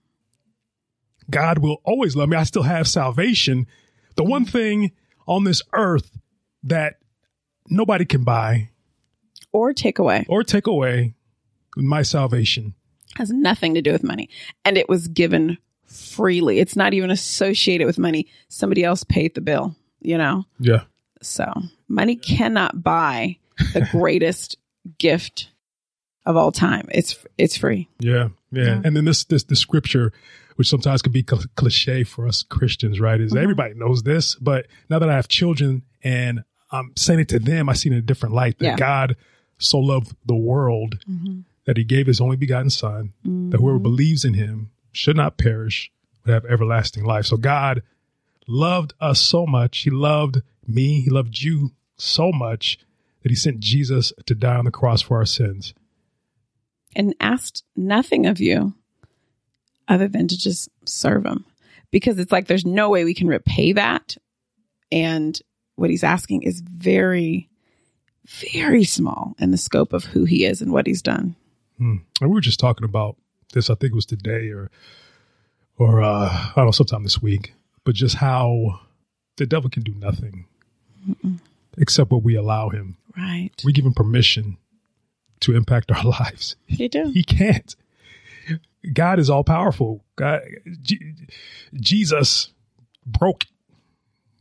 God 1.30 1.60
will 1.60 1.80
always 1.84 2.16
love 2.16 2.30
me. 2.30 2.38
I 2.38 2.44
still 2.44 2.64
have 2.64 2.88
salvation. 2.88 3.68
The 4.16 4.24
one 4.24 4.46
thing 4.46 4.92
on 5.28 5.44
this 5.44 5.62
earth 5.74 6.18
that 6.64 6.96
nobody 7.70 8.04
can 8.06 8.24
buy 8.24 8.70
Or 9.52 9.72
take 9.74 10.00
away 10.00 10.26
or 10.28 10.44
take 10.44 10.66
away 10.66 11.14
my 11.78 12.02
salvation. 12.02 12.74
has 13.18 13.30
nothing 13.30 13.76
to 13.76 13.82
do 13.82 13.92
with 13.92 14.04
money. 14.04 14.28
And 14.66 14.76
it 14.76 14.90
was 14.90 15.08
given 15.08 15.60
freely. 15.90 16.60
It's 16.60 16.76
not 16.76 16.94
even 16.94 17.12
associated 17.12 17.86
with 17.88 17.98
money. 18.00 18.28
Somebody 18.48 18.84
else 18.84 19.04
paid 19.04 19.36
the 19.36 19.42
bill, 19.42 19.76
you 20.02 20.18
know? 20.18 20.46
Yeah. 20.60 20.82
So 21.22 21.52
money 21.88 22.16
cannot 22.16 22.82
buy 22.84 23.38
the 23.74 23.82
greatest 23.92 24.58
gift 24.98 25.50
of 26.26 26.38
all 26.38 26.52
time. 26.52 26.88
It's 26.92 27.18
it's 27.38 27.58
free. 27.58 27.90
Yeah, 28.00 28.30
yeah, 28.52 28.64
Yeah. 28.66 28.82
And 28.84 28.96
then 28.96 29.06
this 29.06 29.24
this 29.26 29.44
the 29.44 29.56
scripture, 29.56 30.14
which 30.56 30.70
sometimes 30.70 31.02
can 31.02 31.12
be 31.12 31.26
cl- 31.28 31.44
cliche 31.56 32.04
for 32.04 32.28
us 32.28 32.44
Christians, 32.44 33.00
right? 33.00 33.20
Is 33.20 33.34
Mhm. 33.34 33.42
everybody 33.42 33.74
knows 33.74 34.04
this, 34.04 34.36
but 34.36 34.68
now 34.90 35.00
that 35.00 35.10
I 35.10 35.16
have 35.16 35.28
children 35.28 35.84
and 36.04 36.44
I'm 36.72 36.92
saying 36.96 37.22
it 37.22 37.30
to 37.30 37.40
them, 37.40 37.68
I 37.68 37.74
see 37.74 37.90
it 37.90 37.94
in 37.94 37.98
a 38.00 38.02
different 38.04 38.36
light. 38.36 38.60
That 38.60 38.66
Yeah. 38.66 38.76
God 38.78 39.16
so 39.58 39.80
loved 39.80 40.16
the 40.26 40.36
world 40.36 41.00
Mm-hmm. 41.10 41.40
that 41.66 41.78
He 41.78 41.84
gave 41.84 42.08
His 42.08 42.22
only 42.22 42.38
begotten 42.38 42.70
Son, 42.70 43.12
that 43.24 43.58
whoever 43.60 43.80
believes 43.80 44.24
in 44.24 44.36
Him 44.36 44.70
should 44.92 45.16
not 45.16 45.38
perish 45.38 45.92
but 46.24 46.34
have 46.34 46.46
everlasting 46.46 47.04
life. 47.06 47.26
So 47.26 47.38
God 47.38 47.82
loved 48.48 48.94
us 49.00 49.22
so 49.22 49.46
much. 49.46 49.80
He 49.80 49.90
loved 49.90 50.42
me. 50.68 51.02
He 51.02 51.10
loved 51.10 51.42
you 51.42 51.72
so 51.98 52.32
much 52.32 52.78
that 53.24 53.30
He 53.30 53.36
sent 53.36 53.60
Jesus 53.60 54.12
to 54.26 54.36
die 54.36 54.56
on 54.56 54.66
the 54.66 54.72
cross 54.72 55.02
for 55.02 55.18
our 55.18 55.26
sins. 55.26 55.74
and 56.96 57.14
asked 57.20 57.64
nothing 57.76 58.26
of 58.26 58.40
you 58.40 58.74
other 59.88 60.08
than 60.08 60.28
to 60.28 60.38
just 60.38 60.70
serve 60.86 61.26
him 61.26 61.46
because 61.92 62.18
it's 62.20 62.32
like 62.32 62.48
there's 62.48 62.66
no 62.66 62.90
way 62.90 63.04
we 63.04 63.14
can 63.14 63.28
repay 63.28 63.74
that 63.74 64.16
and 64.92 65.40
what 65.76 65.90
he's 65.90 66.04
asking 66.04 66.42
is 66.44 66.62
very 66.62 67.48
very 68.28 68.84
small 68.84 69.36
in 69.40 69.52
the 69.52 69.58
scope 69.58 69.94
of 69.94 70.04
who 70.06 70.26
he 70.26 70.46
is 70.46 70.62
and 70.62 70.72
what 70.72 70.86
he's 70.88 71.02
done 71.02 71.36
Hmm. 71.78 71.98
And 72.20 72.30
we 72.30 72.34
were 72.36 72.42
just 72.42 72.60
talking 72.60 72.84
about 72.86 73.16
this. 73.54 73.70
I 73.70 73.76
think 73.76 73.94
was 73.94 74.06
today 74.06 74.50
or, 74.50 74.70
or 75.78 76.02
uh, 76.02 76.30
I 76.30 76.54
don't 76.56 76.66
know, 76.66 76.72
sometime 76.72 77.04
this 77.04 77.22
week. 77.22 77.54
But 77.84 77.96
just 77.96 78.16
how 78.16 78.82
the 79.38 79.46
devil 79.46 79.70
can 79.70 79.84
do 79.84 79.94
nothing 79.96 80.46
except 81.78 82.12
what 82.12 82.24
we 82.24 82.36
allow 82.36 82.70
him. 82.70 82.98
right 83.18 83.52
We 83.64 83.72
give 83.74 83.86
him 83.86 83.94
permission 83.94 84.58
to 85.42 85.56
impact 85.56 85.92
our 85.92 86.04
lives. 86.20 86.56
you 86.68 86.90
do 86.90 87.12
He 87.12 87.24
can't. 87.24 87.76
God 88.94 89.20
is 89.20 89.30
all 89.30 89.44
powerful. 89.44 90.04
God, 90.16 90.42
J- 90.82 91.14
Jesus 91.74 92.52
broke 93.06 93.46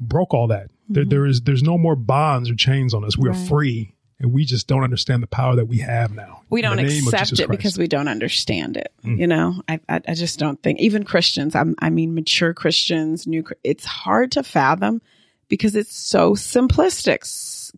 broke 0.01 0.33
all 0.35 0.47
that. 0.49 0.71
There, 0.89 1.05
there 1.05 1.27
is 1.27 1.43
there's 1.43 1.63
no 1.63 1.77
more 1.79 1.97
bonds 1.97 2.51
or 2.51 2.55
chains 2.55 2.95
on 2.95 3.05
us. 3.05 3.17
We 3.19 3.29
are 3.29 3.35
free, 3.35 3.95
and 4.21 4.33
we 4.33 4.45
just 4.45 4.67
don't 4.67 4.83
understand 4.83 5.23
the 5.23 5.27
power 5.29 5.55
that 5.57 5.67
we 5.67 5.79
have 5.79 6.13
now. 6.13 6.43
we 6.51 6.61
don't 6.63 6.77
the 6.77 6.83
name 6.83 7.07
of 7.07 7.15
accept 7.15 7.39
it 7.41 7.49
because 7.51 7.79
we 7.79 7.87
don't 7.89 8.09
understand 8.09 8.77
it 8.77 8.93
Mm. 9.05 9.19
you 9.19 9.27
know 9.29 9.63
I, 9.69 9.79
I 9.89 10.01
i 10.09 10.15
just 10.15 10.39
don't 10.41 10.61
think 10.63 10.81
even 10.81 11.05
christians 11.05 11.55
I'm, 11.55 11.77
i 11.79 11.89
mean 11.89 12.15
mature 12.15 12.53
christians 12.53 13.27
new 13.29 13.45
it's 13.63 13.85
hard 13.85 14.33
to 14.33 14.43
fathom 14.43 15.01
because 15.49 15.77
it's 15.77 15.95
so 15.97 16.35
simplistic 16.35 17.25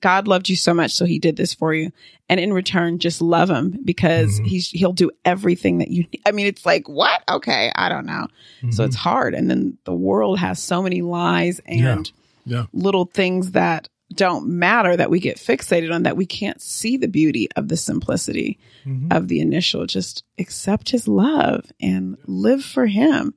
God 0.01 0.29
loved 0.29 0.49
you 0.49 0.55
so 0.55 0.73
much, 0.73 0.93
so 0.93 1.05
he 1.05 1.19
did 1.19 1.35
this 1.37 1.53
for 1.53 1.75
you. 1.75 1.91
And 2.29 2.39
in 2.39 2.53
return, 2.53 3.01
just 3.01 3.21
love 3.21 3.51
him 3.51 3.77
because 3.85 4.39
Mhm. 4.41 4.47
he's, 4.47 4.71
he'll 4.71 4.93
do 4.93 5.11
everything 5.25 5.79
that 5.79 5.89
you 5.91 6.05
need. 6.05 6.23
I 6.25 6.31
mean, 6.31 6.47
it's 6.47 6.65
like, 6.65 6.89
what? 6.89 7.23
Okay. 7.29 7.73
I 7.75 7.89
don't 7.89 8.07
know. 8.07 8.29
So 8.71 8.83
Mhm. 8.85 8.87
it's 8.87 8.95
hard. 8.97 9.35
And 9.35 9.51
then 9.51 9.79
the 9.85 9.93
world 9.93 10.39
has 10.39 10.61
so 10.63 10.81
many 10.81 11.03
lies 11.03 11.61
and 11.67 12.11
Yeah. 12.47 12.67
little 12.73 13.05
things 13.07 13.51
that 13.51 13.89
don't 14.15 14.47
matter 14.49 14.97
that 14.97 15.11
we 15.11 15.21
get 15.21 15.37
fixated 15.37 15.95
on 15.95 16.03
that 16.03 16.17
we 16.17 16.27
can't 16.27 16.61
see 16.61 16.97
the 16.97 17.09
beauty 17.09 17.49
of 17.57 17.69
the 17.69 17.77
simplicity 17.77 18.59
Mhm. 18.85 19.13
of 19.17 19.29
the 19.29 19.41
initial. 19.41 19.87
Just 19.87 20.25
accept 20.39 20.91
his 20.91 21.07
love 21.07 21.65
and 21.81 22.17
live 22.27 22.65
for 22.65 22.87
him 22.87 23.35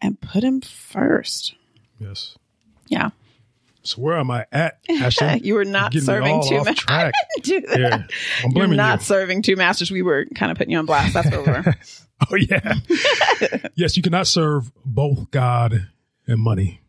and 0.00 0.20
put 0.20 0.42
him 0.42 0.60
first. 0.60 1.54
yes. 2.00 2.36
Yeah. 2.88 3.10
So 3.82 4.02
where 4.02 4.18
am 4.18 4.30
I 4.30 4.44
at, 4.52 4.78
Ashley? 4.88 5.40
you 5.44 5.54
were 5.54 5.64
not 5.64 5.94
serving 5.94 6.42
two 6.48 6.56
masters. 6.64 6.74
track. 6.84 7.14
Do 7.42 7.60
that. 7.62 7.78
Yeah. 7.78 8.06
I'm 8.44 8.50
blaming 8.50 8.70
You're 8.72 8.76
not 8.76 8.98
you. 9.00 9.04
serving 9.04 9.42
two 9.42 9.56
masters. 9.56 9.90
We 9.90 10.02
were 10.02 10.26
kind 10.34 10.50
of 10.52 10.58
putting 10.58 10.72
you 10.72 10.78
on 10.78 10.86
blast. 10.86 11.14
That's 11.14 11.30
what 11.30 11.46
we 11.46 11.52
were. 11.52 11.74
Oh 12.30 12.34
yeah. 12.34 12.74
yes, 13.76 13.96
you 13.96 14.02
cannot 14.02 14.26
serve 14.26 14.72
both 14.84 15.30
God 15.30 15.86
and 16.26 16.40
money, 16.40 16.80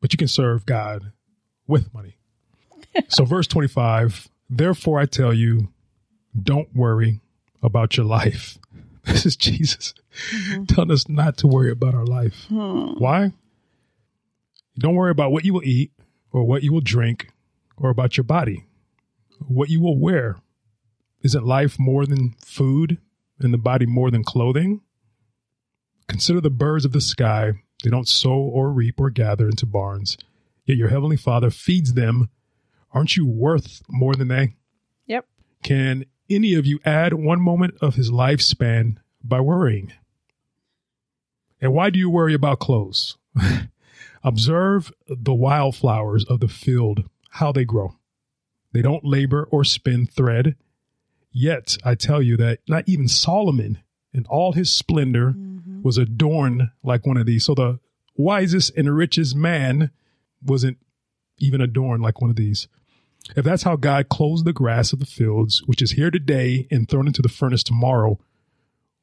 but 0.00 0.12
you 0.12 0.16
can 0.16 0.28
serve 0.28 0.64
God 0.64 1.10
with 1.66 1.92
money. 1.92 2.16
So 3.08 3.24
verse 3.24 3.46
25, 3.46 4.28
therefore 4.48 4.98
I 5.00 5.06
tell 5.06 5.32
you, 5.32 5.68
don't 6.40 6.74
worry 6.74 7.20
about 7.62 7.96
your 7.96 8.06
life. 8.06 8.58
This 9.02 9.24
is 9.24 9.34
Jesus 9.34 9.94
mm-hmm. 10.30 10.64
telling 10.64 10.90
us 10.90 11.08
not 11.08 11.38
to 11.38 11.46
worry 11.46 11.70
about 11.70 11.94
our 11.94 12.04
life. 12.04 12.44
Hmm. 12.48 12.92
Why? 12.98 13.32
Don't 14.78 14.94
worry 14.94 15.10
about 15.10 15.32
what 15.32 15.44
you 15.44 15.54
will 15.54 15.64
eat 15.64 15.90
or 16.32 16.44
what 16.44 16.62
you 16.62 16.72
will 16.72 16.82
drink 16.82 17.28
or 17.76 17.90
about 17.90 18.16
your 18.16 18.24
body, 18.24 18.66
what 19.38 19.68
you 19.68 19.80
will 19.80 19.98
wear. 19.98 20.36
Isn't 21.22 21.44
life 21.44 21.78
more 21.78 22.06
than 22.06 22.34
food 22.44 22.98
and 23.38 23.52
the 23.52 23.58
body 23.58 23.86
more 23.86 24.10
than 24.10 24.24
clothing? 24.24 24.80
Consider 26.08 26.40
the 26.40 26.50
birds 26.50 26.84
of 26.84 26.92
the 26.92 27.00
sky. 27.00 27.52
They 27.82 27.90
don't 27.90 28.08
sow 28.08 28.32
or 28.32 28.70
reap 28.70 29.00
or 29.00 29.10
gather 29.10 29.46
into 29.46 29.66
barns, 29.66 30.16
yet 30.64 30.76
your 30.76 30.88
heavenly 30.88 31.16
Father 31.16 31.50
feeds 31.50 31.94
them. 31.94 32.30
Aren't 32.92 33.16
you 33.16 33.26
worth 33.26 33.82
more 33.88 34.14
than 34.14 34.28
they? 34.28 34.56
Yep. 35.06 35.26
Can 35.62 36.04
any 36.28 36.54
of 36.54 36.66
you 36.66 36.80
add 36.84 37.14
one 37.14 37.40
moment 37.40 37.74
of 37.80 37.94
his 37.94 38.10
lifespan 38.10 38.96
by 39.22 39.40
worrying? 39.40 39.92
And 41.60 41.72
why 41.72 41.90
do 41.90 41.98
you 41.98 42.08
worry 42.08 42.34
about 42.34 42.58
clothes? 42.58 43.16
Observe 44.24 44.92
the 45.08 45.34
wildflowers 45.34 46.24
of 46.24 46.40
the 46.40 46.48
field, 46.48 47.08
how 47.30 47.52
they 47.52 47.64
grow. 47.64 47.96
They 48.72 48.82
don't 48.82 49.04
labor 49.04 49.48
or 49.50 49.64
spin 49.64 50.06
thread. 50.06 50.56
Yet 51.32 51.76
I 51.84 51.94
tell 51.94 52.22
you 52.22 52.36
that 52.38 52.60
not 52.68 52.84
even 52.86 53.08
Solomon 53.08 53.78
in 54.12 54.26
all 54.26 54.52
his 54.52 54.72
splendor 54.72 55.32
mm-hmm. 55.32 55.82
was 55.82 55.98
adorned 55.98 56.70
like 56.82 57.06
one 57.06 57.16
of 57.16 57.26
these. 57.26 57.44
So 57.44 57.54
the 57.54 57.78
wisest 58.16 58.76
and 58.76 58.94
richest 58.94 59.36
man 59.36 59.90
wasn't 60.44 60.78
even 61.38 61.60
adorned 61.60 62.02
like 62.02 62.20
one 62.20 62.30
of 62.30 62.36
these. 62.36 62.68
If 63.36 63.44
that's 63.44 63.62
how 63.62 63.76
God 63.76 64.08
clothes 64.08 64.44
the 64.44 64.52
grass 64.52 64.92
of 64.92 64.98
the 64.98 65.06
fields, 65.06 65.62
which 65.66 65.82
is 65.82 65.92
here 65.92 66.10
today 66.10 66.66
and 66.70 66.88
thrown 66.88 67.06
into 67.06 67.22
the 67.22 67.28
furnace 67.28 67.62
tomorrow, 67.62 68.18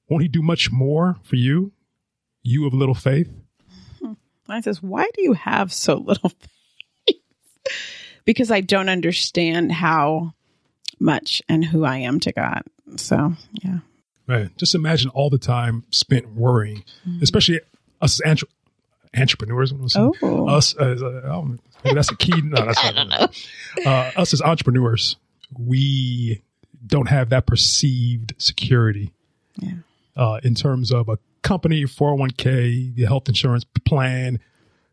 won't 0.09 0.23
he 0.23 0.27
do 0.27 0.41
much 0.41 0.71
more 0.71 1.17
for 1.23 1.35
you, 1.35 1.71
you 2.43 2.65
of 2.65 2.73
little 2.73 2.95
faith? 2.95 3.31
I 4.49 4.61
says, 4.61 4.81
why 4.81 5.09
do 5.15 5.21
you 5.21 5.33
have 5.33 5.71
so 5.71 5.95
little 5.95 6.29
faith? 6.29 7.21
because 8.25 8.51
I 8.51 8.61
don't 8.61 8.89
understand 8.89 9.71
how 9.71 10.33
much 10.99 11.41
and 11.47 11.63
who 11.63 11.85
I 11.85 11.97
am 11.99 12.19
to 12.21 12.31
God. 12.31 12.63
So, 12.97 13.33
yeah. 13.63 13.79
Right. 14.27 14.55
Just 14.57 14.75
imagine 14.75 15.09
all 15.11 15.29
the 15.29 15.37
time 15.37 15.85
spent 15.89 16.33
worrying, 16.33 16.83
mm-hmm. 17.07 17.23
especially 17.23 17.61
us 18.01 18.19
entrepreneurs. 19.15 19.73
Oh. 19.95 20.47
Us 20.47 20.73
as 20.75 21.01
uh, 21.01 21.43
maybe 21.83 21.95
that's 21.95 22.11
a 22.11 22.15
key. 22.15 22.41
No, 22.41 22.65
that's 22.65 22.83
not. 22.95 23.35
Uh, 23.85 24.11
us 24.19 24.33
as 24.33 24.41
entrepreneurs, 24.41 25.17
we 25.57 26.41
don't 26.85 27.09
have 27.09 27.29
that 27.29 27.45
perceived 27.45 28.33
security 28.37 29.11
Yeah. 29.57 29.71
uh, 30.15 30.39
in 30.43 30.55
terms 30.55 30.91
of 30.91 31.09
a 31.09 31.17
company 31.41 31.83
401k, 31.83 32.95
the 32.95 33.05
health 33.05 33.27
insurance 33.27 33.63
plan, 33.85 34.39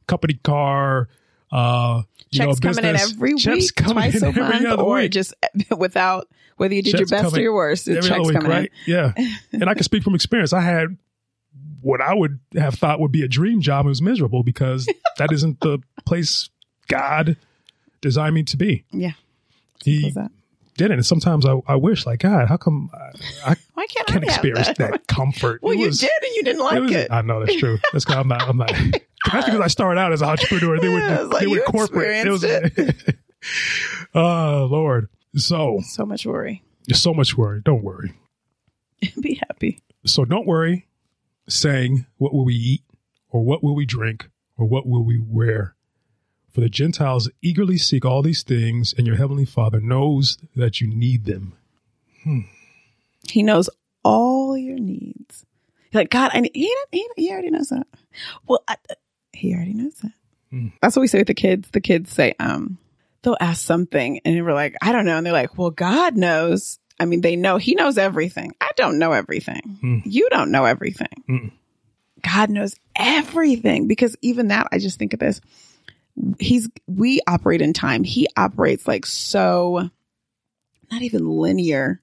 company 0.07 0.35
car. 0.35 1.09
Uh, 1.53 2.03
you 2.31 2.41
know, 2.41 2.47
Checks 2.47 2.61
coming 2.61 2.85
in 2.91 2.97
every 2.97 3.35
Checks 3.35 3.57
week, 3.57 3.75
coming 3.77 3.95
twice 4.11 4.23
a 4.23 4.27
every 4.27 4.43
month, 4.43 4.67
other 4.67 4.83
or 4.83 4.97
week. 4.97 5.13
just 5.13 5.35
without 5.77 6.29
whether 6.57 6.75
you 6.75 6.83
did 6.83 6.97
Checks 6.97 7.11
your 7.13 7.23
best 7.23 7.37
or 7.37 7.41
your 7.41 7.55
worst. 7.55 7.85
The 7.87 8.01
checks 8.03 8.27
week, 8.27 8.33
coming 8.35 8.51
right? 8.51 8.71
Yeah. 8.87 9.13
and 9.53 9.65
I 9.69 9.75
can 9.75 9.85
speak 9.85 10.03
from 10.03 10.15
experience. 10.17 10.53
I 10.53 10.61
had 10.61 10.97
what 11.85 12.01
I 12.01 12.15
would 12.15 12.41
have 12.57 12.75
thought 12.75 12.99
would 13.01 13.13
be 13.13 13.23
a 13.23 13.29
dream 13.29 13.61
job. 13.61 13.87
It 13.87 13.91
was 13.91 14.03
miserable 14.03 14.43
because 14.43 14.89
that 15.19 15.31
isn't 15.33 15.61
the 15.61 15.79
place 16.05 16.49
God 16.89 17.37
designed 18.01 18.35
me 18.35 18.43
to 18.45 18.57
be. 18.57 18.85
Yeah. 18.91 19.13
He 19.85 20.11
did 20.77 20.91
it. 20.91 20.95
And 20.95 21.07
sometimes 21.07 21.45
I, 21.47 21.61
I 21.67 21.77
wish, 21.77 22.07
like, 22.07 22.21
God, 22.21 22.49
how 22.49 22.57
come 22.57 22.91
I, 22.95 23.51
I 23.53 23.57
Why 23.75 23.87
can't, 23.87 24.07
can't 24.09 24.25
I 24.25 24.29
experience 24.29 24.67
that? 24.69 24.79
that, 24.79 25.07
comfort? 25.07 25.61
Well, 25.63 25.75
It 25.75 25.79
you 25.81 25.91
did, 25.91 26.11
and 26.23 26.35
you 26.37 26.43
didn't 26.43 26.63
like 26.63 26.77
it 26.77 26.81
was- 26.81 26.93
it. 26.93 27.13
I 27.13 27.23
know 27.23 27.41
that's 27.45 27.57
true. 27.57 27.79
That's 27.93 28.05
because 28.05 28.19
I'm 28.19 28.29
not. 28.29 28.43
I'm 28.49 28.57
not. 28.57 28.73
That's 29.33 29.45
because 29.47 29.61
I 29.61 29.69
started 29.69 30.01
out 30.01 30.13
as 30.13 30.21
an 30.23 30.29
entrepreneur. 30.29 30.79
They 30.81 30.89
Yeah, 30.89 31.19
were 31.19 31.25
like 31.25 31.41
they 31.41 31.47
were 31.47 31.61
corporate. 31.61 32.27
It 32.27 32.31
was. 32.31 32.45
oh 34.15 34.69
Lord. 34.71 35.09
So 35.37 35.81
so 35.85 36.07
much 36.07 36.25
worry. 36.27 36.63
so 36.93 37.13
much 37.13 37.37
worry. 37.37 37.61
Don't 37.65 37.83
worry. 37.83 38.13
Be 39.21 39.35
happy. 39.49 39.81
So 40.07 40.25
don't 40.25 40.47
worry, 40.47 40.87
saying, 41.49 42.07
What 42.19 42.33
will 42.33 42.45
we 42.45 42.55
eat? 42.55 42.83
Or 43.31 43.45
what 43.45 43.63
will 43.63 43.75
we 43.75 43.87
drink? 43.87 44.29
Or 44.57 44.67
what 44.67 44.87
will 44.87 45.05
we 45.05 45.19
wear? 45.19 45.75
For 46.53 46.61
the 46.61 46.69
Gentiles 46.69 47.29
eagerly 47.43 47.79
seek 47.79 48.05
all 48.05 48.23
these 48.23 48.45
things, 48.45 48.95
and 48.97 49.07
your 49.07 49.17
heavenly 49.17 49.45
Father 49.45 49.81
knows 49.81 50.39
that 50.55 50.81
you 50.81 50.87
need 50.87 51.25
them. 51.25 51.55
He 53.29 53.43
knows 53.43 53.69
all 54.05 54.57
your 54.57 54.79
needs. 54.79 55.45
You're 55.91 56.03
like, 56.03 56.11
God, 56.11 56.31
I 56.33 56.41
need, 56.41 56.53
he, 56.55 56.75
he, 56.93 57.09
he 57.17 57.33
already 57.33 57.51
knows 57.51 57.71
that. 57.71 57.87
Well, 58.47 58.63
I, 58.69 58.77
he 59.33 59.55
already 59.55 59.75
knows 59.75 59.95
that. 59.97 60.13
Hmm. 60.51 60.69
That's 60.81 60.95
what 60.95 61.01
we 61.01 61.09
say 61.09 61.19
with 61.19 61.27
the 61.27 61.35
kids. 61.35 61.69
The 61.71 61.81
kids 61.81 62.13
say, 62.13 62.35
um, 62.39 62.79
they'll 63.23 63.37
ask 63.41 63.65
something 63.65 64.21
and 64.25 64.45
we're 64.45 64.55
like, 64.55 64.77
I 64.81 64.93
don't 64.93 65.07
know. 65.07 65.17
And 65.17 65.27
they're 65.27 65.33
like, 65.33 65.59
well, 65.59 65.71
God 65.71 66.17
knows. 66.17 66.79
I 67.01 67.07
mean, 67.07 67.21
they 67.23 67.37
know, 67.37 67.57
he 67.57 67.75
knows 67.75 67.99
everything. 67.99 68.53
I 68.61 68.71
don't 68.77 68.99
know 68.99 69.13
everything. 69.13 69.79
Hmm. 69.81 69.99
You 70.05 70.29
don't 70.31 70.51
know 70.51 70.65
everything. 70.65 71.25
Mm. 71.29 71.53
God 72.23 72.51
knows 72.51 72.77
everything 72.97 73.89
because 73.89 74.17
even 74.23 74.49
that, 74.49 74.69
I 74.73 74.79
just 74.79 74.99
think 74.99 75.13
of 75.13 75.19
this. 75.19 75.41
He's, 76.39 76.69
we 76.87 77.21
operate 77.27 77.61
in 77.63 77.73
time. 77.73 78.05
He 78.05 78.29
operates 78.37 78.87
like 78.87 79.05
so, 79.07 79.91
not 80.91 81.03
even 81.03 81.29
linear, 81.29 82.01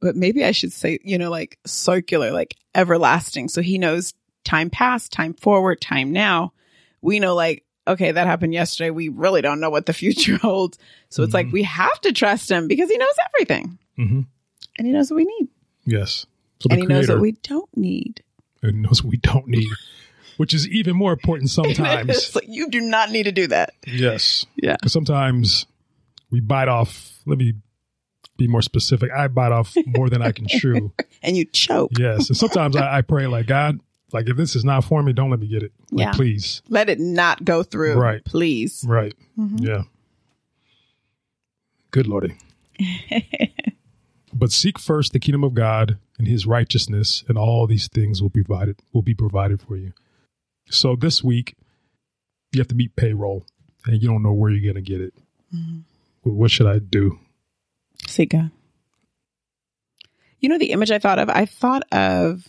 but 0.00 0.14
maybe 0.16 0.44
I 0.44 0.50
should 0.52 0.72
say, 0.72 0.98
you 1.02 1.16
know, 1.16 1.30
like 1.30 1.58
circular, 1.64 2.30
like 2.30 2.54
everlasting. 2.74 3.48
So 3.48 3.62
he 3.62 3.78
knows 3.78 4.12
time 4.44 4.68
past, 4.68 5.12
time 5.12 5.32
forward, 5.34 5.80
time 5.80 6.12
now. 6.12 6.52
We 7.00 7.18
know 7.18 7.34
like, 7.34 7.64
okay, 7.88 8.12
that 8.12 8.26
happened 8.26 8.52
yesterday. 8.52 8.90
We 8.90 9.08
really 9.08 9.40
don't 9.42 9.60
know 9.60 9.70
what 9.70 9.86
the 9.86 9.92
future 9.94 10.36
holds. 10.36 10.78
So 11.08 11.22
it's 11.22 11.34
like 11.34 11.46
Mhm. 11.46 11.52
we 11.52 11.62
have 11.64 12.00
to 12.02 12.12
trust 12.12 12.50
him 12.50 12.68
because 12.68 12.90
he 12.90 12.98
knows 12.98 13.14
everything 13.34 13.78
hmm 13.96 14.20
and 14.78 14.86
he 14.86 14.92
knows 14.92 15.10
what 15.10 15.16
we 15.18 15.24
need 15.24 15.48
Yes. 15.84 16.26
So 16.60 16.68
and 16.70 16.80
he 16.80 16.86
knows 16.86 17.08
what 17.08 17.20
we 17.20 17.32
don't 17.42 17.76
need. 17.76 18.22
and 18.62 18.82
knows 18.82 19.02
what 19.02 19.10
we 19.10 19.16
don't 19.18 19.48
need, 19.48 19.68
which 20.36 20.54
is 20.54 20.68
even 20.68 20.96
more 20.96 21.12
important 21.12 21.50
sometimes. 21.60 22.08
it's 22.10 22.34
like 22.34 22.44
you 22.48 22.68
do 22.70 22.80
not 22.80 23.10
need 23.10 23.24
to 23.24 23.32
do 23.32 23.48
that. 23.48 23.74
yes. 23.86 24.46
Yeah. 24.56 24.76
sometimes 24.86 25.66
we 26.30 26.40
bite 26.40 26.68
off, 26.68 27.18
let 27.26 27.36
me 27.38 27.54
be 28.38 28.48
more 28.48 28.62
specific. 28.62 29.10
I 29.10 29.28
bite 29.28 29.52
off 29.52 29.76
more 29.86 30.08
than 30.08 30.22
I 30.22 30.32
can 30.32 30.46
chew. 30.48 30.92
And 31.24 31.36
you 31.36 31.44
choke. 31.44 31.90
Yes. 31.98 32.28
And 32.30 32.36
sometimes 32.36 32.74
I, 32.74 32.98
I 32.98 33.02
pray, 33.02 33.28
like, 33.28 33.46
God, 33.46 33.78
like, 34.12 34.28
if 34.28 34.36
this 34.36 34.56
is 34.56 34.64
not 34.64 34.82
for 34.82 35.00
me, 35.04 35.12
don't 35.12 35.30
let 35.30 35.38
me 35.38 35.46
get 35.46 35.62
it. 35.62 35.70
Like, 35.92 36.06
Yeah. 36.06 36.12
please. 36.14 36.62
Let 36.68 36.88
it 36.90 36.98
not 36.98 37.44
go 37.44 37.62
through. 37.62 37.94
Right. 37.94 38.24
Please. 38.24 38.84
Right. 38.88 39.14
Mhm. 39.38 39.60
Yeah. 39.64 39.82
Good 41.92 42.06
Lordy. 42.08 42.36
but 44.42 44.50
seek 44.50 44.76
first 44.76 45.12
the 45.12 45.20
kingdom 45.20 45.44
of 45.44 45.54
God 45.54 45.98
and 46.18 46.26
his 46.26 46.46
righteousness, 46.46 47.22
and 47.28 47.38
all 47.38 47.64
these 47.68 47.86
things 47.86 48.20
will 48.20 48.28
be 48.28 48.42
provided 48.42 48.76
will 48.92 49.00
be 49.00 49.14
provided 49.14 49.62
for 49.62 49.76
you. 49.76 49.92
So 50.68 50.96
this 50.96 51.22
week 51.22 51.54
you 52.50 52.58
have 52.58 52.66
to 52.66 52.74
meet 52.74 52.96
payroll 52.96 53.46
and 53.86 54.02
you 54.02 54.08
don't 54.08 54.24
know 54.24 54.32
where 54.32 54.50
you're 54.50 54.72
gonna 54.72 54.82
get 54.82 55.00
it. 55.00 55.14
Mhm. 55.54 55.82
What 56.24 56.50
should 56.50 56.66
I 56.66 56.80
do? 56.80 57.20
Seek 58.08 58.30
God. 58.30 58.50
You 60.40 60.48
know 60.48 60.58
the 60.58 60.72
image 60.72 60.90
I 60.90 60.98
thought 60.98 61.20
of? 61.20 61.30
I 61.30 61.46
thought 61.46 61.84
of 61.92 62.48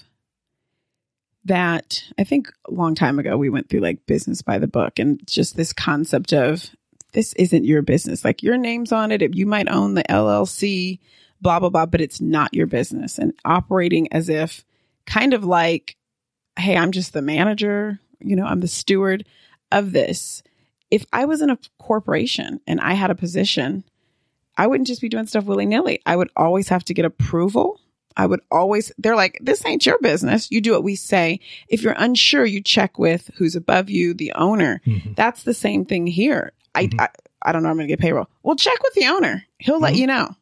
that 1.45 2.05
I 2.17 2.23
think 2.23 2.51
a 2.65 2.73
long 2.73 2.95
time 2.95 3.19
ago 3.19 3.37
we 3.37 3.51
went 3.51 3.69
through 3.69 3.81
like 3.81 4.07
business 4.07 4.41
by 4.41 4.57
the 4.57 4.65
book 4.65 4.97
and 4.97 5.21
just 5.27 5.55
this 5.55 5.73
concept 5.73 6.33
of 6.33 6.71
this 7.11 7.33
isn't 7.33 7.65
your 7.65 7.83
business. 7.83 8.25
Like 8.25 8.41
your 8.41 8.57
name's 8.57 8.91
on 8.91 9.11
it. 9.11 9.35
You 9.35 9.45
might 9.45 9.69
own 9.69 9.93
the 9.93 10.11
LLC, 10.11 10.99
blah, 11.43 11.59
blah, 11.59 11.69
blah, 11.69 11.85
but 11.85 12.01
it's 12.01 12.19
not 12.21 12.53
your 12.53 12.65
business. 12.67 13.19
And 13.19 13.33
operating 13.45 14.11
as 14.11 14.29
if 14.29 14.65
kind 15.05 15.33
of 15.33 15.43
like, 15.43 15.95
hey, 16.57 16.75
I'm 16.77 16.91
just 16.91 17.13
the 17.13 17.21
manager, 17.21 17.99
you 18.19 18.35
know, 18.35 18.45
I'm 18.45 18.61
the 18.61 18.67
steward 18.67 19.25
of 19.71 19.91
this. 19.91 20.41
If 20.89 21.05
I 21.13 21.25
was 21.25 21.41
in 21.41 21.49
a 21.49 21.57
corporation 21.79 22.59
and 22.67 22.79
I 22.79 22.93
had 22.93 23.11
a 23.11 23.15
position, 23.15 23.83
I 24.57 24.67
wouldn't 24.67 24.87
just 24.87 25.01
be 25.01 25.09
doing 25.09 25.25
stuff 25.27 25.45
willy 25.45 25.65
nilly. 25.65 25.99
I 26.05 26.15
would 26.15 26.29
always 26.35 26.69
have 26.69 26.83
to 26.85 26.93
get 26.93 27.05
approval. 27.05 27.79
I 28.15 28.27
would 28.27 28.41
always, 28.51 28.91
they're 28.99 29.15
like, 29.15 29.39
this 29.41 29.65
ain't 29.65 29.85
your 29.87 29.97
business. 29.99 30.51
You 30.51 30.61
do 30.61 30.73
what 30.73 30.83
we 30.83 30.95
say. 30.95 31.39
If 31.67 31.81
you're 31.81 31.95
unsure, 31.97 32.45
you 32.45 32.61
check 32.61 32.99
with 32.99 33.31
who's 33.37 33.55
above 33.55 33.89
you, 33.89 34.13
the 34.13 34.31
owner. 34.35 34.81
Mhm. 34.85 35.15
That's 35.15 35.41
the 35.43 35.53
same 35.55 35.83
thing 35.85 36.05
here. 36.05 36.51
I, 36.75 36.85
Mhm. 36.85 37.01
I, 37.01 37.09
I 37.41 37.51
don't 37.51 37.63
know. 37.63 37.69
I'm 37.69 37.75
going 37.75 37.87
to 37.87 37.91
get 37.91 37.99
payroll. 37.99 38.27
Well, 38.43 38.55
check 38.55 38.81
with 38.83 38.93
the 38.93 39.07
owner. 39.07 39.43
He'll 39.57 39.79
let 39.79 39.95
Mhm. 39.95 39.97
you 39.97 40.07
know. 40.07 40.35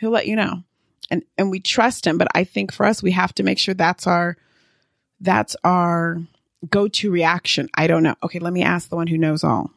He'll 0.00 0.10
let 0.10 0.26
you 0.26 0.34
know. 0.36 0.62
And, 1.10 1.22
and 1.38 1.50
we 1.50 1.60
trust 1.60 2.06
him. 2.06 2.18
But 2.18 2.28
I 2.34 2.44
think 2.44 2.72
for 2.72 2.86
us, 2.86 3.02
we 3.02 3.12
have 3.12 3.34
to 3.34 3.42
make 3.42 3.58
sure 3.58 3.74
that's 3.74 4.06
our, 4.06 4.36
that's 5.20 5.56
our 5.64 6.20
go 6.68 6.88
to 6.88 7.10
reaction. 7.10 7.68
I 7.74 7.86
don't 7.86 8.02
know. 8.02 8.14
Okay. 8.22 8.38
Let 8.38 8.52
me 8.52 8.62
ask 8.62 8.88
the 8.88 8.96
one 8.96 9.06
who 9.06 9.18
knows 9.18 9.44
all. 9.44 9.70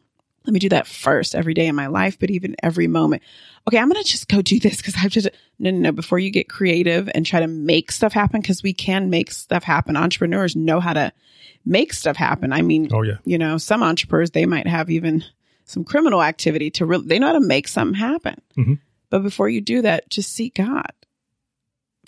Let 0.46 0.52
me 0.52 0.60
do 0.60 0.68
that 0.70 0.86
first 0.86 1.34
every 1.34 1.54
day 1.54 1.66
in 1.66 1.74
my 1.74 1.86
life, 1.86 2.18
but 2.18 2.30
even 2.30 2.54
every 2.62 2.86
moment. 2.86 3.22
Okay. 3.66 3.78
I'm 3.78 3.88
going 3.88 4.02
to 4.02 4.08
just 4.08 4.28
go 4.28 4.42
do 4.42 4.60
this 4.60 4.76
because 4.78 4.94
I've 5.02 5.10
just, 5.10 5.28
no, 5.58 5.70
no, 5.70 5.78
no. 5.78 5.92
Before 5.92 6.18
you 6.18 6.30
get 6.30 6.48
creative 6.48 7.08
and 7.14 7.24
try 7.24 7.40
to 7.40 7.46
make 7.46 7.90
stuff 7.90 8.12
happen, 8.12 8.40
because 8.40 8.62
we 8.62 8.72
can 8.74 9.08
make 9.10 9.30
stuff 9.30 9.64
happen. 9.64 9.96
Entrepreneurs 9.96 10.54
know 10.54 10.80
how 10.80 10.92
to 10.92 11.12
make 11.64 11.92
stuff 11.94 12.16
happen. 12.16 12.52
I 12.52 12.60
mean, 12.62 12.88
Oh 12.92 13.02
yeah. 13.02 13.16
you 13.24 13.38
know, 13.38 13.56
some 13.56 13.82
entrepreneurs, 13.82 14.30
they 14.32 14.44
might 14.46 14.66
have 14.66 14.90
even 14.90 15.24
some 15.64 15.82
criminal 15.82 16.22
activity 16.22 16.70
to 16.72 16.84
really, 16.84 17.06
they 17.06 17.18
know 17.18 17.28
how 17.28 17.32
to 17.32 17.40
make 17.40 17.66
something 17.66 17.98
happen. 17.98 18.38
Mhm. 18.58 18.78
But 19.14 19.22
before 19.22 19.48
you 19.48 19.60
do 19.60 19.80
that, 19.82 20.10
just 20.10 20.32
seek 20.32 20.56
God 20.56 20.90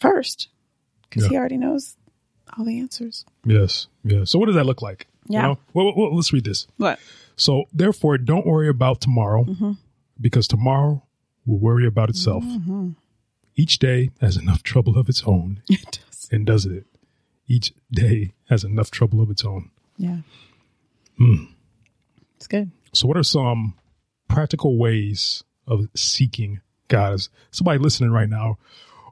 first 0.00 0.48
because 1.08 1.22
Yeah. 1.22 1.28
he 1.28 1.36
already 1.36 1.56
knows 1.56 1.96
all 2.58 2.64
the 2.64 2.80
answers. 2.80 3.24
Yes. 3.44 3.86
Yeah. 4.02 4.24
So 4.24 4.40
what 4.40 4.46
does 4.46 4.56
that 4.56 4.66
look 4.66 4.82
like? 4.82 5.06
Yeah. 5.28 5.42
You 5.42 5.48
know? 5.50 5.58
well, 5.72 5.92
well, 5.96 6.16
let's 6.16 6.32
read 6.32 6.42
this. 6.42 6.66
What? 6.78 6.98
So 7.36 7.66
therefore, 7.72 8.18
don't 8.18 8.44
worry 8.44 8.68
about 8.68 9.00
tomorrow 9.00 9.44
Mhm. 9.44 9.78
because 10.20 10.48
tomorrow 10.48 11.04
will 11.44 11.58
worry 11.60 11.86
about 11.86 12.10
itself. 12.10 12.42
Mhm. 12.42 12.96
Each 13.54 13.78
day 13.78 14.10
has 14.20 14.36
enough 14.36 14.64
trouble 14.64 14.98
of 14.98 15.08
its 15.08 15.22
own 15.22 15.62
It 15.70 16.00
does. 16.10 16.28
and 16.32 16.44
does 16.44 16.66
it. 16.66 16.86
Each 17.46 17.72
day 17.92 18.32
has 18.48 18.64
enough 18.64 18.90
trouble 18.90 19.20
of 19.20 19.30
its 19.30 19.44
own. 19.44 19.70
Yeah. 19.96 20.22
Hmm. 21.18 21.44
It's 22.34 22.48
good. 22.48 22.72
So, 22.92 23.06
what 23.06 23.16
are 23.16 23.22
some 23.22 23.74
practical 24.28 24.76
ways 24.76 25.44
of 25.68 25.88
seeking 25.94 26.60
God? 26.88 27.14
Is 27.14 27.30
somebody 27.50 27.78
listening 27.78 28.10
right 28.10 28.28
now 28.28 28.58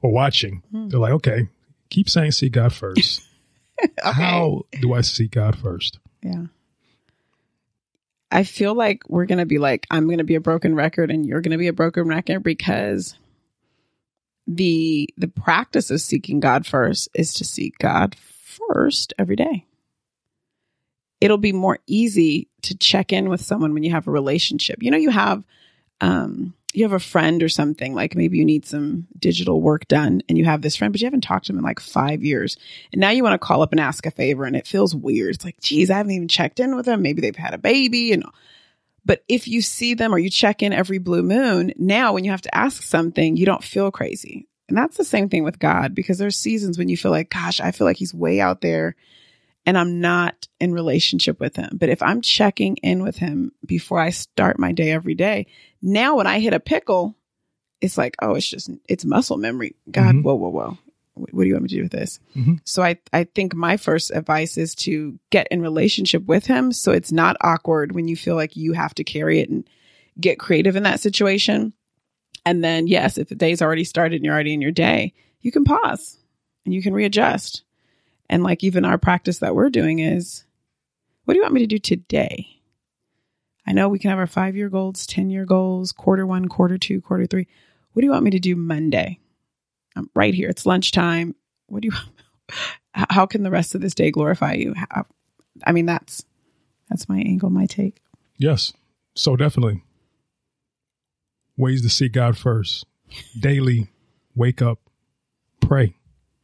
or 0.02 0.12
watching? 0.12 0.62
Hmm. 0.70 0.88
They're 0.88 1.00
like, 1.00 1.12
okay, 1.12 1.48
keep 1.90 2.08
saying 2.08 2.32
seek 2.32 2.52
God 2.52 2.72
first. 2.72 3.22
How 4.02 4.62
do 4.80 4.92
I 4.92 5.00
seek 5.00 5.32
God 5.32 5.56
first? 5.58 5.98
Yeah. 6.22 6.46
I 8.30 8.42
feel 8.42 8.74
like 8.74 9.02
we're 9.08 9.26
going 9.26 9.38
to 9.38 9.46
be 9.46 9.58
like, 9.58 9.86
I'm 9.90 10.06
going 10.06 10.18
to 10.18 10.24
be 10.24 10.34
a 10.34 10.40
broken 10.40 10.74
record 10.74 11.10
and 11.10 11.24
you're 11.24 11.40
going 11.40 11.52
to 11.52 11.58
be 11.58 11.68
a 11.68 11.72
broken 11.72 12.08
record 12.08 12.42
because 12.42 13.16
the 14.46 15.08
the 15.16 15.28
practice 15.28 15.90
of 15.90 16.00
seeking 16.00 16.40
God 16.40 16.66
first 16.66 17.08
is 17.14 17.32
to 17.34 17.44
seek 17.44 17.78
God 17.78 18.16
first 18.16 19.14
every 19.18 19.36
day. 19.36 19.66
It'll 21.20 21.38
be 21.38 21.52
more 21.52 21.78
easy 21.86 22.48
to 22.62 22.76
check 22.76 23.12
in 23.12 23.28
with 23.28 23.40
someone 23.40 23.72
when 23.72 23.84
you 23.84 23.92
have 23.92 24.08
a 24.08 24.10
relationship. 24.10 24.82
You 24.82 24.90
know, 24.90 24.98
you 24.98 25.10
have 25.10 25.44
um 26.04 26.54
you 26.74 26.82
have 26.82 26.92
a 26.92 26.98
friend 26.98 27.42
or 27.42 27.48
something 27.48 27.94
like 27.94 28.16
maybe 28.16 28.36
you 28.36 28.44
need 28.44 28.66
some 28.66 29.06
digital 29.18 29.60
work 29.60 29.86
done 29.86 30.20
and 30.28 30.36
you 30.36 30.44
have 30.44 30.60
this 30.60 30.74
friend 30.74 30.92
but 30.92 31.00
you 31.00 31.06
haven't 31.06 31.22
talked 31.22 31.46
to 31.46 31.52
them 31.52 31.58
in 31.58 31.64
like 31.64 31.78
5 31.78 32.24
years 32.24 32.56
and 32.92 33.00
now 33.00 33.10
you 33.10 33.22
want 33.22 33.34
to 33.40 33.46
call 33.46 33.62
up 33.62 33.70
and 33.70 33.80
ask 33.80 34.04
a 34.04 34.10
favor 34.10 34.44
and 34.44 34.56
it 34.56 34.66
feels 34.66 34.94
weird. 34.94 35.34
It's 35.34 35.44
like, 35.44 35.60
geez, 35.60 35.90
I 35.90 35.96
haven't 35.96 36.12
even 36.12 36.28
checked 36.28 36.58
in 36.58 36.74
with 36.74 36.86
them. 36.86 37.02
Maybe 37.02 37.20
they've 37.20 37.34
had 37.34 37.54
a 37.54 37.58
baby 37.58 38.12
and 38.12 38.24
but 39.04 39.22
if 39.28 39.46
you 39.46 39.62
see 39.62 39.94
them 39.94 40.14
or 40.14 40.18
you 40.18 40.30
check 40.30 40.62
in 40.62 40.72
every 40.72 40.98
blue 40.98 41.22
moon, 41.22 41.72
now 41.76 42.14
when 42.14 42.24
you 42.24 42.30
have 42.30 42.42
to 42.42 42.54
ask 42.54 42.82
something, 42.82 43.36
you 43.36 43.46
don't 43.46 43.62
feel 43.62 43.90
crazy. 43.90 44.48
And 44.68 44.78
that's 44.78 44.96
the 44.96 45.04
same 45.04 45.28
thing 45.28 45.44
with 45.44 45.58
God 45.58 45.94
because 45.94 46.18
there's 46.18 46.36
seasons 46.36 46.78
when 46.78 46.88
you 46.88 46.96
feel 46.96 47.10
like, 47.10 47.30
gosh, 47.30 47.60
I 47.60 47.70
feel 47.70 47.86
like 47.86 47.98
he's 47.98 48.14
way 48.14 48.40
out 48.40 48.62
there 48.62 48.96
and 49.66 49.78
I'm 49.78 50.00
not 50.00 50.48
in 50.60 50.72
relationship 50.72 51.40
with 51.40 51.56
him. 51.56 51.76
But 51.78 51.88
if 51.88 52.02
I'm 52.02 52.20
checking 52.20 52.76
in 52.78 53.02
with 53.02 53.16
him 53.16 53.52
before 53.64 53.98
I 53.98 54.10
start 54.10 54.58
my 54.58 54.72
day 54.72 54.90
every 54.90 55.14
day, 55.14 55.46
now 55.84 56.16
when 56.16 56.26
I 56.26 56.40
hit 56.40 56.54
a 56.54 56.60
pickle, 56.60 57.14
it's 57.80 57.98
like, 57.98 58.16
oh, 58.22 58.34
it's 58.34 58.48
just, 58.48 58.70
it's 58.88 59.04
muscle 59.04 59.36
memory. 59.36 59.76
God, 59.90 60.14
Mhm. 60.16 60.22
whoa, 60.22 60.34
whoa, 60.34 60.48
whoa. 60.48 60.78
What 61.14 61.42
do 61.42 61.46
you 61.46 61.54
want 61.54 61.64
me 61.64 61.68
to 61.68 61.76
do 61.76 61.82
with 61.82 61.92
this? 61.92 62.18
Mhm. 62.34 62.58
So 62.64 62.82
I, 62.82 62.96
I 63.12 63.24
think 63.24 63.54
my 63.54 63.76
first 63.76 64.10
advice 64.10 64.56
is 64.58 64.74
to 64.76 65.18
get 65.30 65.46
in 65.50 65.60
relationship 65.62 66.24
with 66.26 66.46
him. 66.46 66.72
So 66.72 66.90
it's 66.90 67.12
not 67.12 67.36
awkward 67.40 67.92
when 67.92 68.08
you 68.08 68.16
feel 68.16 68.34
like 68.34 68.56
you 68.56 68.72
have 68.72 68.94
to 68.96 69.04
carry 69.04 69.38
it 69.40 69.48
and 69.48 69.68
get 70.18 70.40
creative 70.40 70.74
in 70.74 70.82
that 70.84 70.98
situation. 71.00 71.72
And 72.44 72.64
then, 72.64 72.86
yes, 72.88 73.16
if 73.18 73.28
the 73.28 73.34
day's 73.36 73.62
already 73.62 73.84
started 73.84 74.16
and 74.16 74.24
you're 74.24 74.34
already 74.34 74.54
in 74.54 74.60
your 74.62 74.72
day, 74.72 75.12
you 75.40 75.52
can 75.52 75.64
pause 75.64 76.16
and 76.64 76.74
you 76.74 76.82
can 76.82 76.94
readjust. 76.94 77.62
And 78.28 78.42
like 78.42 78.64
even 78.64 78.84
our 78.84 78.98
practice 78.98 79.38
that 79.38 79.54
we're 79.54 79.70
doing 79.70 79.98
is, 80.00 80.44
what 81.24 81.34
do 81.34 81.38
you 81.38 81.42
want 81.42 81.54
me 81.54 81.60
to 81.60 81.66
do 81.66 81.78
today? 81.78 82.48
I 83.66 83.72
know 83.72 83.88
we 83.88 83.98
can 83.98 84.10
have 84.10 84.18
our 84.18 84.26
five 84.26 84.56
year 84.56 84.68
goals, 84.68 85.06
10 85.06 85.30
year 85.30 85.44
goals, 85.44 85.92
quarter 85.92 86.26
one, 86.26 86.48
quarter 86.48 86.76
two, 86.78 87.00
quarter 87.00 87.26
three. 87.26 87.46
What 87.92 88.00
do 88.00 88.06
you 88.06 88.12
want 88.12 88.24
me 88.24 88.30
to 88.32 88.38
do 88.38 88.56
Monday? 88.56 89.18
I'm 89.96 90.10
right 90.14 90.34
here. 90.34 90.48
It's 90.48 90.66
lunchtime. 90.66 91.34
What 91.68 91.82
do 91.82 91.88
you, 91.88 91.92
how 92.94 93.26
can 93.26 93.42
the 93.42 93.50
rest 93.50 93.74
of 93.74 93.80
this 93.80 93.94
day 93.94 94.10
glorify 94.10 94.54
you? 94.54 94.74
How, 94.74 95.06
I 95.66 95.72
mean, 95.72 95.86
that's, 95.86 96.24
that's 96.90 97.08
my 97.08 97.18
angle, 97.20 97.50
my 97.50 97.66
take. 97.66 98.02
Yes. 98.36 98.72
So, 99.14 99.36
definitely 99.36 99.82
ways 101.56 101.82
to 101.82 101.88
seek 101.88 102.12
God 102.12 102.36
first. 102.36 102.84
Daily, 103.38 103.88
wake 104.34 104.60
up, 104.60 104.80
pray, 105.60 105.94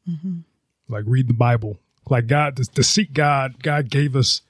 Mhm. 0.09 0.45
like 0.89 1.05
read 1.07 1.27
the 1.29 1.35
Bible. 1.35 1.79
Like 2.09 2.29
God, 2.29 2.57
to, 2.57 2.65
to 2.65 2.83
seek 2.85 3.13
God, 3.13 3.63
God 3.63 3.91
gave 3.91 4.15
us 4.15 4.43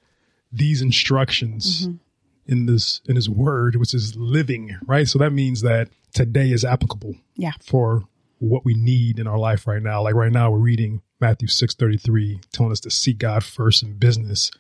these 0.53 0.83
instructions 0.83 1.87
Mhm. 1.89 1.99
In 2.47 2.67
this 2.67 3.01
in 3.07 3.17
His 3.17 3.29
Word, 3.29 3.77
which 3.77 3.95
is 3.95 4.17
living, 4.17 4.77
right? 4.87 5.07
So 5.07 5.19
that 5.19 5.33
means 5.33 5.63
that 5.63 5.89
today 6.13 6.51
is 6.51 6.65
applicable. 6.65 7.15
Yeah. 7.37 7.53
For 7.63 8.05
what 8.39 8.65
we 8.65 8.75
need 8.75 9.19
in 9.19 9.27
our 9.27 9.39
life 9.39 9.67
right 9.67 9.83
now. 9.83 10.03
Like 10.03 10.15
right 10.15 10.33
now, 10.33 10.51
we're 10.51 10.59
reading 10.59 11.03
Matthew 11.21 11.49
six 11.49 11.75
thirty 11.75 11.99
three, 11.99 12.41
telling 12.53 12.73
us 12.73 12.81
to 12.81 12.91
seek 12.91 13.19
God 13.19 13.45
first 13.45 13.83
in 13.83 13.99
business, 13.99 14.51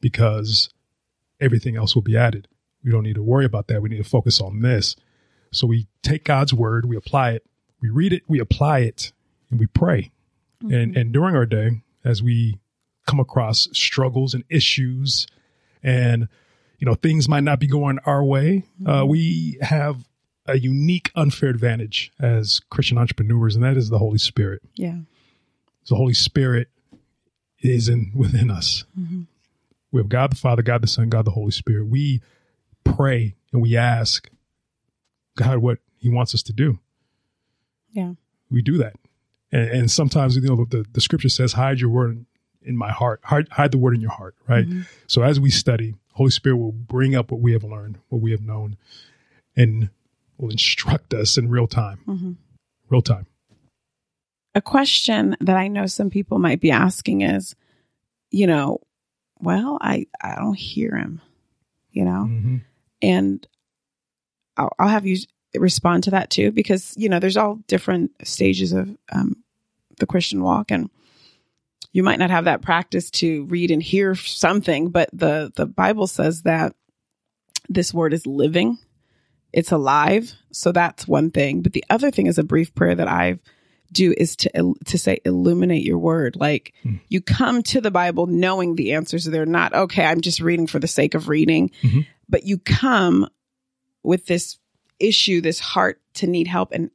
because 0.00 0.70
everything 1.40 1.76
else 1.76 1.94
will 1.94 2.02
be 2.02 2.16
added. 2.16 2.48
We 2.84 2.92
don't 2.92 3.02
need 3.02 3.16
to 3.16 3.22
worry 3.22 3.44
about 3.44 3.66
that. 3.66 3.82
We 3.82 3.88
need 3.88 4.02
to 4.02 4.08
focus 4.08 4.40
on 4.40 4.60
this. 4.60 4.94
So 5.52 5.66
we 5.66 5.88
take 6.02 6.24
God's 6.24 6.54
word, 6.54 6.86
we 6.86 6.96
apply 6.96 7.32
it, 7.32 7.44
we 7.80 7.88
read 7.88 8.12
it, 8.12 8.22
we 8.28 8.38
apply 8.38 8.80
it, 8.80 9.12
and 9.50 9.58
we 9.58 9.66
pray. 9.66 10.12
And 10.60 10.70
mm-hmm. 10.70 10.98
and 10.98 11.12
during 11.12 11.34
our 11.34 11.46
day, 11.46 11.82
as 12.04 12.22
we 12.22 12.60
come 13.06 13.20
across 13.20 13.68
struggles 13.72 14.34
and 14.34 14.44
issues, 14.48 15.26
and 15.82 16.28
you 16.78 16.86
know 16.86 16.94
things 16.94 17.28
might 17.28 17.44
not 17.44 17.58
be 17.60 17.66
going 17.66 17.98
our 18.06 18.22
way, 18.24 18.64
uh, 18.86 19.04
we 19.06 19.58
have 19.62 20.06
a 20.46 20.58
unique 20.58 21.10
unfair 21.16 21.48
advantage 21.50 22.12
as 22.20 22.60
Christian 22.70 22.98
entrepreneurs, 22.98 23.56
and 23.56 23.64
that 23.64 23.76
is 23.76 23.88
the 23.90 23.98
Holy 23.98 24.18
Spirit. 24.18 24.62
Yeah. 24.74 24.98
The 25.88 25.96
Holy 25.96 26.14
Spirit 26.14 26.68
is 27.60 27.88
in 27.88 28.12
within 28.14 28.50
us. 28.50 28.84
Mhm. 28.98 29.26
We 29.92 30.00
have 30.00 30.08
God 30.08 30.32
the 30.32 30.36
Father, 30.36 30.62
God 30.62 30.82
the 30.82 30.86
Son, 30.86 31.08
God 31.08 31.24
the 31.24 31.30
Holy 31.32 31.50
Spirit. 31.50 31.86
We 31.88 32.20
pray 32.84 33.34
and 33.52 33.62
we 33.62 33.76
ask 33.76 34.28
God 35.36 35.58
what 35.58 35.78
He 35.96 36.08
wants 36.08 36.34
us 36.34 36.42
to 36.44 36.52
do. 36.52 36.78
Yeah. 37.92 38.14
We 38.50 38.62
do 38.62 38.78
that, 38.78 38.94
and, 39.50 39.68
and 39.70 39.90
sometimes 39.90 40.36
you 40.36 40.42
know 40.42 40.64
the, 40.64 40.84
the 40.92 41.00
Scripture 41.00 41.28
says, 41.28 41.54
"Hide 41.54 41.80
your 41.80 41.90
word 41.90 42.24
in 42.62 42.76
my 42.76 42.92
heart. 42.92 43.20
Hide, 43.24 43.48
hide 43.50 43.72
the 43.72 43.78
word 43.78 43.94
in 43.94 44.00
your 44.00 44.10
heart." 44.12 44.36
Right. 44.46 44.68
Mhm. 44.68 44.86
So 45.08 45.22
as 45.22 45.40
we 45.40 45.50
study, 45.50 45.94
Holy 46.16 46.30
Spirit 46.30 46.56
will 46.56 46.72
bring 46.72 47.14
up 47.14 47.30
what 47.30 47.40
we 47.40 47.52
have 47.52 47.62
learned, 47.64 47.98
what 48.08 48.22
we 48.22 48.30
have 48.30 48.40
known, 48.40 48.76
and 49.54 49.90
will 50.38 50.50
instruct 50.50 51.12
us 51.14 51.36
in 51.36 51.48
real 51.50 51.66
time. 51.66 51.98
Mhm. 52.06 52.36
Real 52.90 53.02
time. 53.02 53.26
a 54.54 54.62
question 54.62 55.36
that 55.40 55.54
I 55.58 55.68
know 55.68 55.84
some 55.84 56.08
people 56.08 56.38
might 56.38 56.62
be 56.62 56.70
asking 56.70 57.20
is, 57.20 57.54
you 58.30 58.46
know, 58.46 58.80
well, 59.38 59.76
I 59.82 60.06
I 60.22 60.34
don't 60.36 60.56
hear 60.56 60.96
him, 60.96 61.20
you 61.90 62.06
know, 62.06 62.24
Mhm. 62.26 62.62
and 63.02 63.46
I'll, 64.56 64.72
I'll 64.78 64.88
have 64.88 65.04
you 65.04 65.18
respond 65.54 66.04
to 66.04 66.10
that 66.12 66.30
too 66.30 66.52
because 66.52 66.94
you 66.96 67.10
know 67.10 67.18
there's 67.18 67.36
all 67.36 67.56
different 67.66 68.12
stages 68.26 68.72
of 68.72 68.96
um, 69.12 69.44
the 69.98 70.06
Christian 70.06 70.42
walk, 70.42 70.70
and 70.70 70.88
you 71.96 72.02
might 72.02 72.18
not 72.18 72.28
have 72.28 72.44
that 72.44 72.60
practice 72.60 73.10
to 73.10 73.46
read 73.46 73.70
and 73.70 73.82
hear 73.82 74.14
something, 74.14 74.90
but 74.90 75.08
the 75.14 75.50
the 75.56 75.64
Bible 75.64 76.06
says 76.06 76.42
that 76.42 76.74
this 77.70 77.94
word 77.94 78.12
is 78.12 78.26
living, 78.26 78.76
it's 79.50 79.72
alive. 79.72 80.30
So 80.52 80.72
that's 80.72 81.08
one 81.08 81.30
thing. 81.30 81.62
But 81.62 81.72
the 81.72 81.86
other 81.88 82.10
thing 82.10 82.26
is 82.26 82.36
a 82.36 82.44
brief 82.44 82.74
prayer 82.74 82.94
that 82.94 83.08
I've 83.08 83.40
do 83.90 84.12
is 84.14 84.36
to 84.36 84.74
to 84.84 84.98
say 84.98 85.20
illuminate 85.24 85.84
your 85.84 85.96
word 85.96 86.34
like 86.36 86.74
mm. 86.84 87.00
you 87.08 87.20
come 87.20 87.62
to 87.62 87.80
the 87.80 87.90
bible 87.92 88.26
knowing 88.26 88.74
the 88.74 88.94
answers 88.94 89.24
they're 89.26 89.46
not 89.46 89.72
okay 89.72 90.04
i'm 90.04 90.20
just 90.20 90.40
reading 90.40 90.66
for 90.66 90.80
the 90.80 90.88
sake 90.88 91.14
of 91.14 91.28
reading 91.28 91.70
mm-hmm. 91.82 92.00
but 92.28 92.42
you 92.42 92.58
come 92.58 93.28
with 94.02 94.26
this 94.26 94.58
issue 94.98 95.40
this 95.40 95.60
heart 95.60 96.00
to 96.14 96.26
need 96.26 96.48
help 96.48 96.72
and 96.72 96.90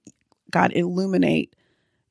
god 0.52 0.74
illuminate 0.74 1.56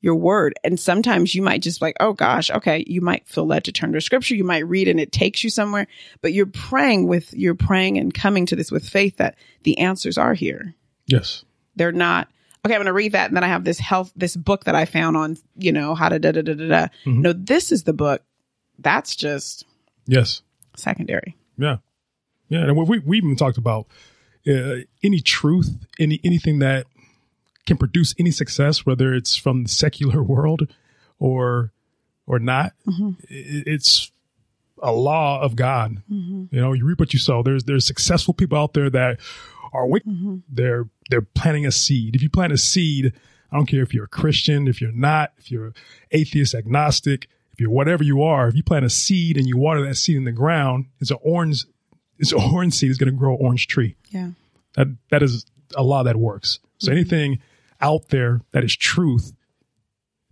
your 0.01 0.15
word. 0.15 0.55
And 0.65 0.81
sometimes 0.81 1.35
you 1.35 1.43
might 1.43 1.63
just 1.63 1.83
like, 1.83 1.97
oh 2.01 2.13
gosh, 2.13 2.51
okay, 2.51 2.85
you 2.87 3.01
might 3.01 3.29
feel 3.29 3.47
led 3.47 3.65
to 3.65 3.73
turn 3.73 3.93
to 3.93 4.01
scripture. 4.01 4.35
You 4.35 4.45
might 4.45 4.67
read 4.67 4.89
and 4.89 4.99
it 4.99 5.13
takes 5.13 5.45
you 5.45 5.51
somewhere, 5.51 5.87
but 6.23 6.33
you're 6.33 6.47
praying 6.47 7.07
with, 7.07 7.33
you're 7.35 7.55
praying 7.55 7.99
and 7.99 8.13
coming 8.13 8.47
to 8.47 8.57
this 8.57 8.71
with 8.71 8.89
faith 8.89 9.19
that 9.19 9.37
the 9.63 9.79
answers 9.79 10.17
are 10.17 10.35
here. 10.35 10.75
Yes. 11.07 11.45
They're 11.77 11.93
not, 11.93 12.29
okay, 12.65 12.75
I'm 12.75 12.79
going 12.79 12.87
to 12.87 12.93
read 12.93 13.13
that. 13.13 13.29
And 13.29 13.37
then 13.37 13.45
I 13.45 13.49
have 13.49 13.65
this 13.65 13.79
health, 13.79 14.13
this 14.17 14.37
book 14.37 14.65
that 14.65 14.75
I 14.75 14.87
found 14.87 15.17
on, 15.17 15.37
you 15.57 15.73
know, 15.73 15.95
how 15.95 16.09
to 16.09 16.19
da 16.19 16.33
da 16.33 16.43
da 16.43 16.55
da 16.55 16.69
da. 16.69 16.87
Mm-hmm. 17.05 17.23
No, 17.23 17.33
this 17.33 17.71
is 17.71 17.85
the 17.85 17.93
book. 17.93 18.23
That's 18.79 19.15
just. 19.15 19.67
Yes. 20.07 20.43
Secondary. 20.77 21.37
Yeah. 21.59 21.77
Yeah. 22.49 22.61
And 22.61 22.89
we, 22.89 22.99
we 23.01 23.19
even 23.19 23.37
talked 23.37 23.59
about 23.59 23.87
uh, 24.49 24.77
any 25.03 25.21
truth, 25.21 25.77
any, 25.99 26.21
anything 26.25 26.61
that 26.61 26.87
can 27.66 27.77
produce 27.77 28.14
any 28.18 28.31
success, 28.31 28.85
whether 28.87 29.14
it's 29.14 29.37
from 29.37 29.64
the 29.64 29.68
secular 29.68 30.23
world 30.23 30.68
or 31.18 31.73
or 32.27 32.38
not. 32.38 32.73
Mm-hmm. 32.87 33.11
It's 33.29 34.12
a 34.83 34.92
law 34.92 35.40
of 35.40 35.57
God. 35.57 36.03
Mm-hmm. 36.11 36.55
You 36.55 36.61
know, 36.61 36.73
you 36.73 36.85
reap 36.85 37.01
what 37.01 37.12
you 37.12 37.18
sow. 37.18 37.42
There's 37.42 37.64
there's 37.64 37.85
successful 37.85 38.35
people 38.35 38.59
out 38.59 38.73
there 38.73 38.90
that 38.90 39.18
are 39.73 39.87
wicked. 39.87 40.09
Mm-hmm. 40.09 40.37
They're 40.49 40.88
they're 41.11 41.23
planting 41.23 41.66
a 41.66 41.73
seed. 41.73 42.14
If 42.14 42.23
you 42.23 42.31
plant 42.31 42.53
a 42.53 42.59
seed, 42.59 43.12
I 43.51 43.57
don't 43.57 43.66
care 43.66 43.83
if 43.83 43.92
you're 43.92 44.05
a 44.05 44.09
Christian, 44.09 44.68
if 44.68 44.81
you're 44.81 44.92
not, 44.92 45.33
if 45.38 45.51
you're 45.51 45.73
atheist, 46.12 46.55
agnostic, 46.55 47.29
if 47.53 47.61
you're 47.61 47.70
whatever 47.70 48.05
you 48.05 48.23
are. 48.23 48.49
If 48.49 48.55
you 48.55 48.62
plant 48.62 48.85
a 48.85 48.90
seed 48.90 49.37
and 49.37 49.46
you 49.46 49.57
water 49.57 49.85
that 49.85 49.96
seed 49.96 50.16
in 50.16 50.25
the 50.25 50.33
ground, 50.33 50.87
it's 51.01 51.11
an 51.11 51.18
orange. 51.23 51.64
It's 52.18 52.33
an 52.33 52.40
orange 52.40 52.75
seed 52.75 52.90
is 52.90 52.99
going 52.99 53.12
to 53.12 53.18
grow 53.18 53.35
an 53.35 53.38
orange 53.40 53.66
tree. 53.66 53.96
Yeah, 54.11 54.31
that 54.77 54.88
that 55.11 55.23
is 55.23 55.46
a 55.75 55.83
law 55.83 56.03
that 56.05 56.16
works. 56.16 56.61
So 56.79 56.90
mm-hmm. 56.90 56.99
anything 56.99 57.38
out 57.81 58.09
there 58.09 58.40
that 58.53 58.64
is 58.64 58.77
truth 58.77 59.33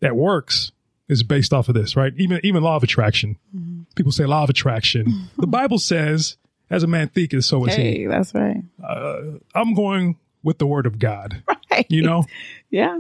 that 0.01 0.17
works 0.17 0.73
is 1.09 1.23
based 1.23 1.53
off 1.53 1.69
of 1.69 1.75
this, 1.75 1.97
right? 1.97 2.13
Even 2.17 2.41
even 2.45 2.63
law 2.63 2.77
of 2.77 2.83
attraction. 2.83 3.39
Mm-hmm. 3.55 3.83
People 3.97 4.13
say 4.13 4.27
law 4.27 4.45
of 4.45 4.51
attraction. 4.51 5.31
the 5.37 5.47
Bible 5.59 5.79
says, 5.79 6.37
"As 6.71 6.83
a 6.83 6.87
man 6.87 7.09
thinketh, 7.09 7.45
so 7.45 7.65
is 7.67 7.75
hey, 7.75 7.99
he." 7.99 8.07
That's 8.07 8.35
right. 8.35 8.63
Uh, 8.83 9.39
I'm 9.55 9.75
going 9.75 10.17
with 10.43 10.59
the 10.59 10.67
word 10.67 10.87
of 10.87 10.99
God. 10.99 11.43
Right. 11.71 11.85
You 11.91 12.01
know. 12.01 12.25
Yeah. 12.71 12.99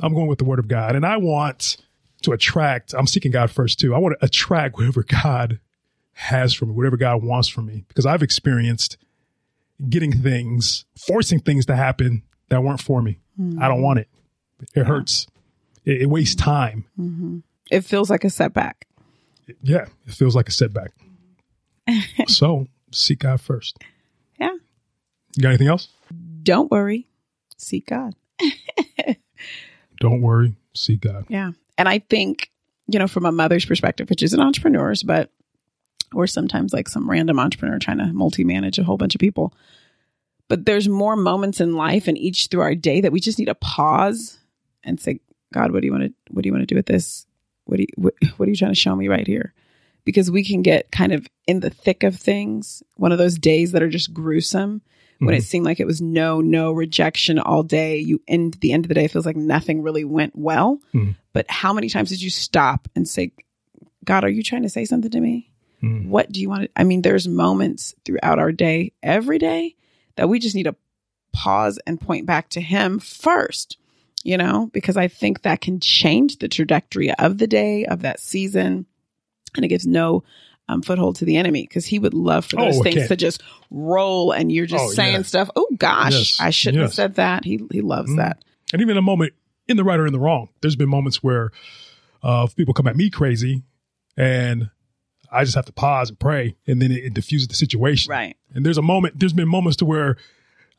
I'm 0.00 0.12
going 0.12 0.26
with 0.26 0.40
the 0.40 0.44
word 0.44 0.58
of 0.58 0.66
God, 0.66 0.96
and 0.96 1.06
I 1.06 1.18
want 1.18 1.76
to 2.22 2.32
attract. 2.32 2.92
I'm 2.92 3.06
seeking 3.06 3.30
God 3.30 3.48
first 3.48 3.78
too. 3.78 3.94
I 3.94 3.98
want 3.98 4.18
to 4.18 4.26
attract 4.26 4.76
whatever 4.76 5.04
God 5.04 5.60
has 6.14 6.52
for 6.52 6.66
me, 6.66 6.72
whatever 6.72 6.96
God 6.96 7.22
wants 7.22 7.46
for 7.46 7.62
me, 7.62 7.84
because 7.86 8.06
I've 8.06 8.24
experienced 8.24 8.96
getting 9.88 10.12
things, 10.12 10.84
forcing 10.96 11.38
things 11.38 11.64
to 11.66 11.76
happen 11.76 12.24
that 12.48 12.62
weren't 12.62 12.82
for 12.82 13.00
me. 13.02 13.20
Mm-hmm. 13.40 13.62
I 13.62 13.68
don't 13.68 13.82
want 13.82 14.00
it. 14.00 14.08
It 14.74 14.86
hurts. 14.86 15.26
It, 15.84 16.02
it 16.02 16.06
wastes 16.06 16.34
time. 16.34 16.84
Mm-hmm. 16.98 17.38
It 17.70 17.82
feels 17.82 18.10
like 18.10 18.24
a 18.24 18.30
setback. 18.30 18.86
Yeah, 19.62 19.86
it 20.06 20.14
feels 20.14 20.36
like 20.36 20.48
a 20.48 20.52
setback. 20.52 20.92
so 22.28 22.66
seek 22.92 23.20
God 23.20 23.40
first. 23.40 23.78
Yeah. 24.38 24.54
You 25.36 25.42
got 25.42 25.48
anything 25.50 25.68
else? 25.68 25.88
Don't 26.42 26.70
worry. 26.70 27.06
Seek 27.56 27.86
God. 27.86 28.14
don't 30.00 30.20
worry. 30.20 30.54
Seek 30.74 31.00
God. 31.00 31.26
Yeah. 31.28 31.52
And 31.76 31.88
I 31.88 32.00
think, 32.00 32.50
you 32.86 32.98
know, 32.98 33.08
from 33.08 33.26
a 33.26 33.32
mother's 33.32 33.64
perspective, 33.64 34.10
which 34.10 34.22
is 34.22 34.32
an 34.32 34.40
entrepreneur's, 34.40 35.02
but 35.02 35.30
or 36.14 36.26
sometimes 36.26 36.72
like 36.72 36.88
some 36.88 37.08
random 37.08 37.38
entrepreneur 37.38 37.78
trying 37.78 37.98
to 37.98 38.06
multi 38.12 38.44
manage 38.44 38.78
a 38.78 38.84
whole 38.84 38.96
bunch 38.96 39.14
of 39.14 39.20
people 39.20 39.52
but 40.48 40.64
there's 40.64 40.88
more 40.88 41.16
moments 41.16 41.60
in 41.60 41.76
life 41.76 42.08
and 42.08 42.18
each 42.18 42.46
through 42.46 42.62
our 42.62 42.74
day 42.74 43.02
that 43.02 43.12
we 43.12 43.20
just 43.20 43.38
need 43.38 43.46
to 43.46 43.54
pause 43.54 44.38
and 44.82 44.98
say, 44.98 45.20
God, 45.52 45.72
what 45.72 45.80
do 45.80 45.86
you 45.86 45.92
want 45.92 46.04
to, 46.04 46.12
what 46.30 46.42
do 46.42 46.48
you 46.48 46.52
want 46.52 46.62
to 46.62 46.66
do 46.66 46.76
with 46.76 46.86
this? 46.86 47.26
What 47.64 47.76
do 47.76 47.82
you, 47.82 47.88
what, 47.96 48.14
what 48.36 48.46
are 48.46 48.50
you 48.50 48.56
trying 48.56 48.72
to 48.72 48.80
show 48.80 48.96
me 48.96 49.08
right 49.08 49.26
here? 49.26 49.52
Because 50.04 50.30
we 50.30 50.42
can 50.42 50.62
get 50.62 50.90
kind 50.90 51.12
of 51.12 51.26
in 51.46 51.60
the 51.60 51.70
thick 51.70 52.02
of 52.02 52.16
things. 52.16 52.82
One 52.94 53.12
of 53.12 53.18
those 53.18 53.38
days 53.38 53.72
that 53.72 53.82
are 53.82 53.90
just 53.90 54.14
gruesome 54.14 54.80
when 55.18 55.30
mm-hmm. 55.30 55.38
it 55.38 55.42
seemed 55.42 55.66
like 55.66 55.80
it 55.80 55.86
was 55.86 56.00
no, 56.00 56.40
no 56.40 56.72
rejection 56.72 57.38
all 57.38 57.62
day. 57.62 57.98
You 57.98 58.22
end 58.26 58.54
the 58.60 58.72
end 58.72 58.84
of 58.84 58.88
the 58.88 58.94
day 58.94 59.08
feels 59.08 59.26
like 59.26 59.36
nothing 59.36 59.82
really 59.82 60.04
went 60.04 60.34
well. 60.34 60.80
Mm-hmm. 60.94 61.12
But 61.32 61.46
how 61.50 61.72
many 61.72 61.88
times 61.88 62.08
did 62.08 62.22
you 62.22 62.30
stop 62.30 62.88
and 62.94 63.06
say, 63.06 63.32
God, 64.04 64.24
are 64.24 64.30
you 64.30 64.42
trying 64.42 64.62
to 64.62 64.70
say 64.70 64.86
something 64.86 65.10
to 65.10 65.20
me? 65.20 65.52
Mm-hmm. 65.82 66.08
What 66.08 66.32
do 66.32 66.40
you 66.40 66.48
want 66.48 66.62
to? 66.62 66.70
I 66.74 66.84
mean, 66.84 67.02
there's 67.02 67.28
moments 67.28 67.94
throughout 68.04 68.38
our 68.38 68.52
day, 68.52 68.92
every 69.02 69.38
day, 69.38 69.76
that 70.18 70.28
we 70.28 70.38
just 70.38 70.56
need 70.56 70.64
to 70.64 70.76
pause 71.32 71.78
and 71.86 72.00
point 72.00 72.26
back 72.26 72.50
to 72.50 72.60
him 72.60 72.98
first, 72.98 73.78
you 74.24 74.36
know, 74.36 74.68
because 74.72 74.96
I 74.96 75.06
think 75.06 75.42
that 75.42 75.60
can 75.60 75.78
change 75.80 76.38
the 76.38 76.48
trajectory 76.48 77.14
of 77.14 77.38
the 77.38 77.46
day, 77.46 77.86
of 77.86 78.02
that 78.02 78.20
season. 78.20 78.84
And 79.54 79.64
it 79.64 79.68
gives 79.68 79.86
no 79.86 80.24
um, 80.68 80.82
foothold 80.82 81.16
to 81.16 81.24
the 81.24 81.36
enemy 81.36 81.62
because 81.62 81.86
he 81.86 82.00
would 82.00 82.14
love 82.14 82.44
for 82.44 82.56
those 82.56 82.76
oh, 82.76 82.80
okay. 82.80 82.92
things 82.92 83.08
to 83.08 83.16
just 83.16 83.42
roll 83.70 84.32
and 84.32 84.50
you're 84.50 84.66
just 84.66 84.84
oh, 84.84 84.90
saying 84.90 85.12
yeah. 85.12 85.22
stuff. 85.22 85.50
Oh 85.54 85.68
gosh, 85.78 86.12
yes. 86.12 86.40
I 86.40 86.50
shouldn't 86.50 86.82
yes. 86.82 86.90
have 86.90 86.94
said 86.94 87.14
that. 87.14 87.44
He 87.44 87.60
he 87.70 87.80
loves 87.80 88.10
mm-hmm. 88.10 88.18
that. 88.18 88.44
And 88.72 88.82
even 88.82 88.96
a 88.96 89.02
moment 89.02 89.32
in 89.68 89.76
the 89.76 89.84
right 89.84 89.98
or 89.98 90.06
in 90.06 90.12
the 90.12 90.18
wrong, 90.18 90.48
there's 90.60 90.76
been 90.76 90.88
moments 90.88 91.22
where 91.22 91.52
uh, 92.22 92.48
people 92.56 92.74
come 92.74 92.88
at 92.88 92.96
me 92.96 93.08
crazy 93.08 93.62
and 94.16 94.70
I 95.30 95.44
just 95.44 95.54
have 95.56 95.66
to 95.66 95.72
pause 95.72 96.10
and 96.10 96.18
pray, 96.18 96.56
and 96.66 96.80
then 96.80 96.90
it, 96.90 97.04
it 97.04 97.14
diffuses 97.14 97.48
the 97.48 97.54
situation. 97.54 98.10
Right. 98.10 98.36
And 98.54 98.64
there's 98.64 98.78
a 98.78 98.82
moment. 98.82 99.18
There's 99.18 99.32
been 99.32 99.48
moments 99.48 99.76
to 99.78 99.84
where 99.84 100.16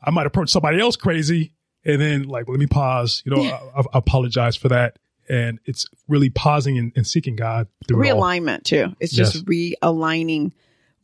I 0.02 0.10
might 0.10 0.26
approach 0.26 0.50
somebody 0.50 0.80
else 0.80 0.96
crazy, 0.96 1.52
and 1.84 2.00
then 2.00 2.24
like, 2.24 2.48
let 2.48 2.58
me 2.58 2.66
pause. 2.66 3.22
You 3.24 3.34
know, 3.34 3.42
I, 3.42 3.80
I, 3.80 3.84
apologize 3.94 4.56
for 4.56 4.68
that. 4.68 4.98
And 5.28 5.60
it's 5.64 5.86
really 6.08 6.28
pausing 6.28 6.76
and, 6.76 6.92
and 6.96 7.06
seeking 7.06 7.36
God 7.36 7.68
through 7.86 7.98
realignment 7.98 8.64
too. 8.64 8.96
It's 8.98 9.12
just 9.12 9.44
realigning 9.44 10.50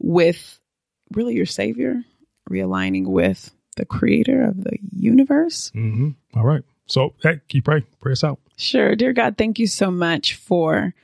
with 0.00 0.58
really 1.12 1.34
your 1.36 1.46
Savior, 1.46 2.02
realigning 2.50 3.06
with 3.06 3.54
the 3.76 3.84
Creator 3.84 4.42
of 4.42 4.64
the 4.64 4.78
universe. 4.90 5.70
Mm-hmm. 5.76 6.10
All 6.36 6.44
right. 6.44 6.62
So, 6.86 7.14
hey, 7.22 7.40
keep 7.48 7.66
praying. 7.66 7.84
Pray 8.00 8.12
us 8.12 8.24
out. 8.24 8.40
Sure. 8.56 8.96
Dear 8.96 9.12
God, 9.12 9.36
thank 9.36 9.58
you 9.58 9.66
so 9.66 9.90
much 9.90 10.34
for 10.34 10.94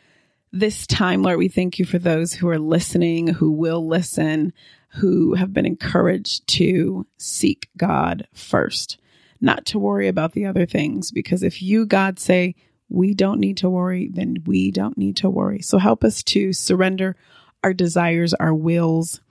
this 0.53 0.87
time, 0.87 1.23
Lord, 1.23 1.39
we 1.39 1.49
thank 1.49 1.79
you 1.79 1.85
for 1.85 1.99
those 1.99 2.35
who 2.35 2.49
are 2.49 2.59
listening, 2.59 3.27
who 3.29 3.51
will 3.51 3.87
listen, 3.87 4.53
who 4.89 5.35
have 5.35 5.53
been 5.53 5.65
encouraged 5.65 6.47
to 6.47 7.07
seek 7.17 7.71
God 7.77 8.29
first, 8.35 8.99
not 9.41 9.65
to 9.67 9.79
worry 9.79 10.09
about 10.09 10.33
the 10.33 10.45
other 10.45 10.67
things. 10.67 11.11
Because 11.11 11.43
if 11.43 11.63
you, 11.63 11.87
God, 11.87 12.19
say, 12.19 12.55
we 12.91 13.15
don't 13.15 13.41
need 13.41 13.57
to 13.59 13.71
worry, 13.71 14.11
then 14.13 14.37
we 14.45 14.71
don't 14.71 14.99
need 14.99 15.17
to 15.17 15.31
worry. 15.31 15.63
So 15.63 15.79
help 15.79 16.05
us 16.05 16.23
to 16.25 16.53
surrender 16.53 17.17
our 17.65 17.73
desires, 17.73 18.35
our 18.35 18.53
wills 18.53 19.23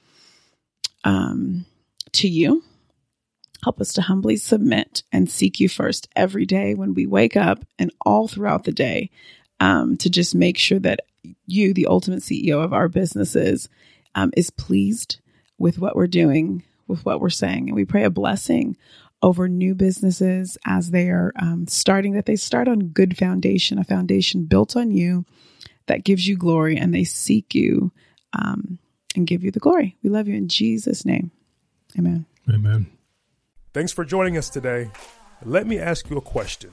um, 1.04 1.66
to 2.14 2.28
you. 2.28 2.64
Help 3.64 3.80
us 3.80 3.94
to 3.94 4.02
humbly 4.02 4.38
submit 4.38 5.04
and 5.12 5.30
seek 5.30 5.60
you 5.60 5.70
first 5.70 6.10
every 6.16 6.48
day 6.48 6.74
when 6.74 6.96
we 6.96 7.06
wake 7.06 7.38
up 7.38 7.64
and 7.78 7.92
all 8.04 8.28
throughout 8.28 8.64
the 8.64 8.72
day 8.72 9.12
um, 9.60 9.96
to 9.98 10.10
just 10.10 10.34
make 10.34 10.58
sure 10.58 10.80
that 10.80 11.02
you, 11.46 11.74
the 11.74 11.88
ultimate 11.88 12.20
CEO 12.20 12.64
of 12.64 12.74
our 12.74 12.88
businesses, 12.88 13.70
um, 14.16 14.32
is 14.36 14.50
pleased 14.50 15.20
with 15.58 15.80
what 15.80 15.96
we're 15.96 16.08
doing, 16.08 16.64
with 16.88 17.06
what 17.06 17.22
we're 17.22 17.30
saying. 17.30 17.68
And 17.68 17.76
we 17.76 17.86
pray 17.86 18.04
a 18.04 18.10
blessing 18.10 18.78
over 19.22 19.48
new 19.48 19.76
businesses 19.76 20.58
as 20.66 20.92
they 20.92 21.10
are 21.10 21.32
um, 21.40 21.68
starting, 21.68 22.14
that 22.14 22.26
they 22.26 22.36
start 22.36 22.68
on 22.68 22.88
good 22.88 23.18
foundation, 23.18 23.78
a 23.78 23.84
foundation 23.84 24.46
built 24.46 24.76
on 24.76 24.92
you 24.92 25.26
that 25.88 26.04
gives 26.04 26.28
you 26.28 26.36
glory 26.36 26.78
and 26.78 26.94
they 26.94 27.04
seek 27.04 27.54
you 27.54 27.92
um, 28.34 28.80
and 29.16 29.28
give 29.28 29.44
you 29.44 29.52
the 29.52 29.60
glory. 29.60 29.98
We 30.02 30.10
love 30.10 30.28
you 30.28 30.36
in 30.36 30.48
Jesus' 30.48 31.06
name. 31.06 31.32
Amen. 31.98 32.26
Amen. 32.50 32.88
Thanks 33.74 33.92
for 33.92 34.04
joining 34.04 34.38
us 34.38 34.50
today. 34.50 34.90
Let 35.46 35.68
me 35.68 35.80
ask 35.80 36.10
you 36.10 36.18
a 36.18 36.22
question. 36.22 36.72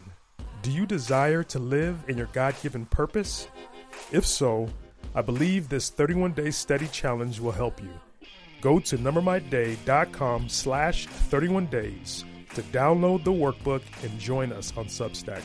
Do 0.63 0.71
you 0.71 0.87
desire 0.87 1.43
to 1.45 1.59
live 1.59 2.05
in 2.09 2.17
your 2.17 2.29
God 2.33 2.55
given 2.63 2.87
purpose? 2.87 3.49
If 4.13 4.27
so, 4.27 4.69
I 5.15 5.23
believe 5.23 5.69
this 5.69 5.91
31 5.91 6.33
day 6.33 6.51
study 6.51 6.89
challenge 6.89 7.41
will 7.41 7.53
help 7.53 7.83
you. 7.83 7.91
Go 8.61 8.79
to 8.81 8.99
numbermyday.com 8.99 10.49
slash 10.49 11.07
31 11.07 11.67
days 11.67 12.25
to 12.55 12.63
download 12.63 13.25
the 13.25 13.33
workbook 13.33 13.83
and 14.03 14.19
join 14.19 14.53
us 14.53 14.77
on 14.77 14.87
Substack. 14.87 15.43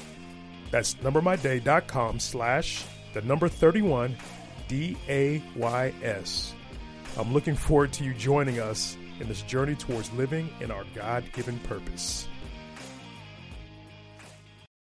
That's 0.71 0.95
numbermyday.com 0.95 2.19
slash 2.19 2.83
the 3.13 3.21
number 3.21 3.47
31 3.47 4.15
D 4.67 4.97
A 5.07 5.43
Y 5.55 5.93
S. 6.01 6.53
I'm 7.17 7.31
looking 7.31 7.55
forward 7.55 7.93
to 7.93 8.03
you 8.03 8.13
joining 8.15 8.59
us 8.59 8.97
in 9.19 9.27
this 9.27 9.43
journey 9.43 9.75
towards 9.75 10.11
living 10.13 10.49
in 10.61 10.71
our 10.71 10.83
God 10.95 11.23
given 11.33 11.59
purpose. 11.59 12.27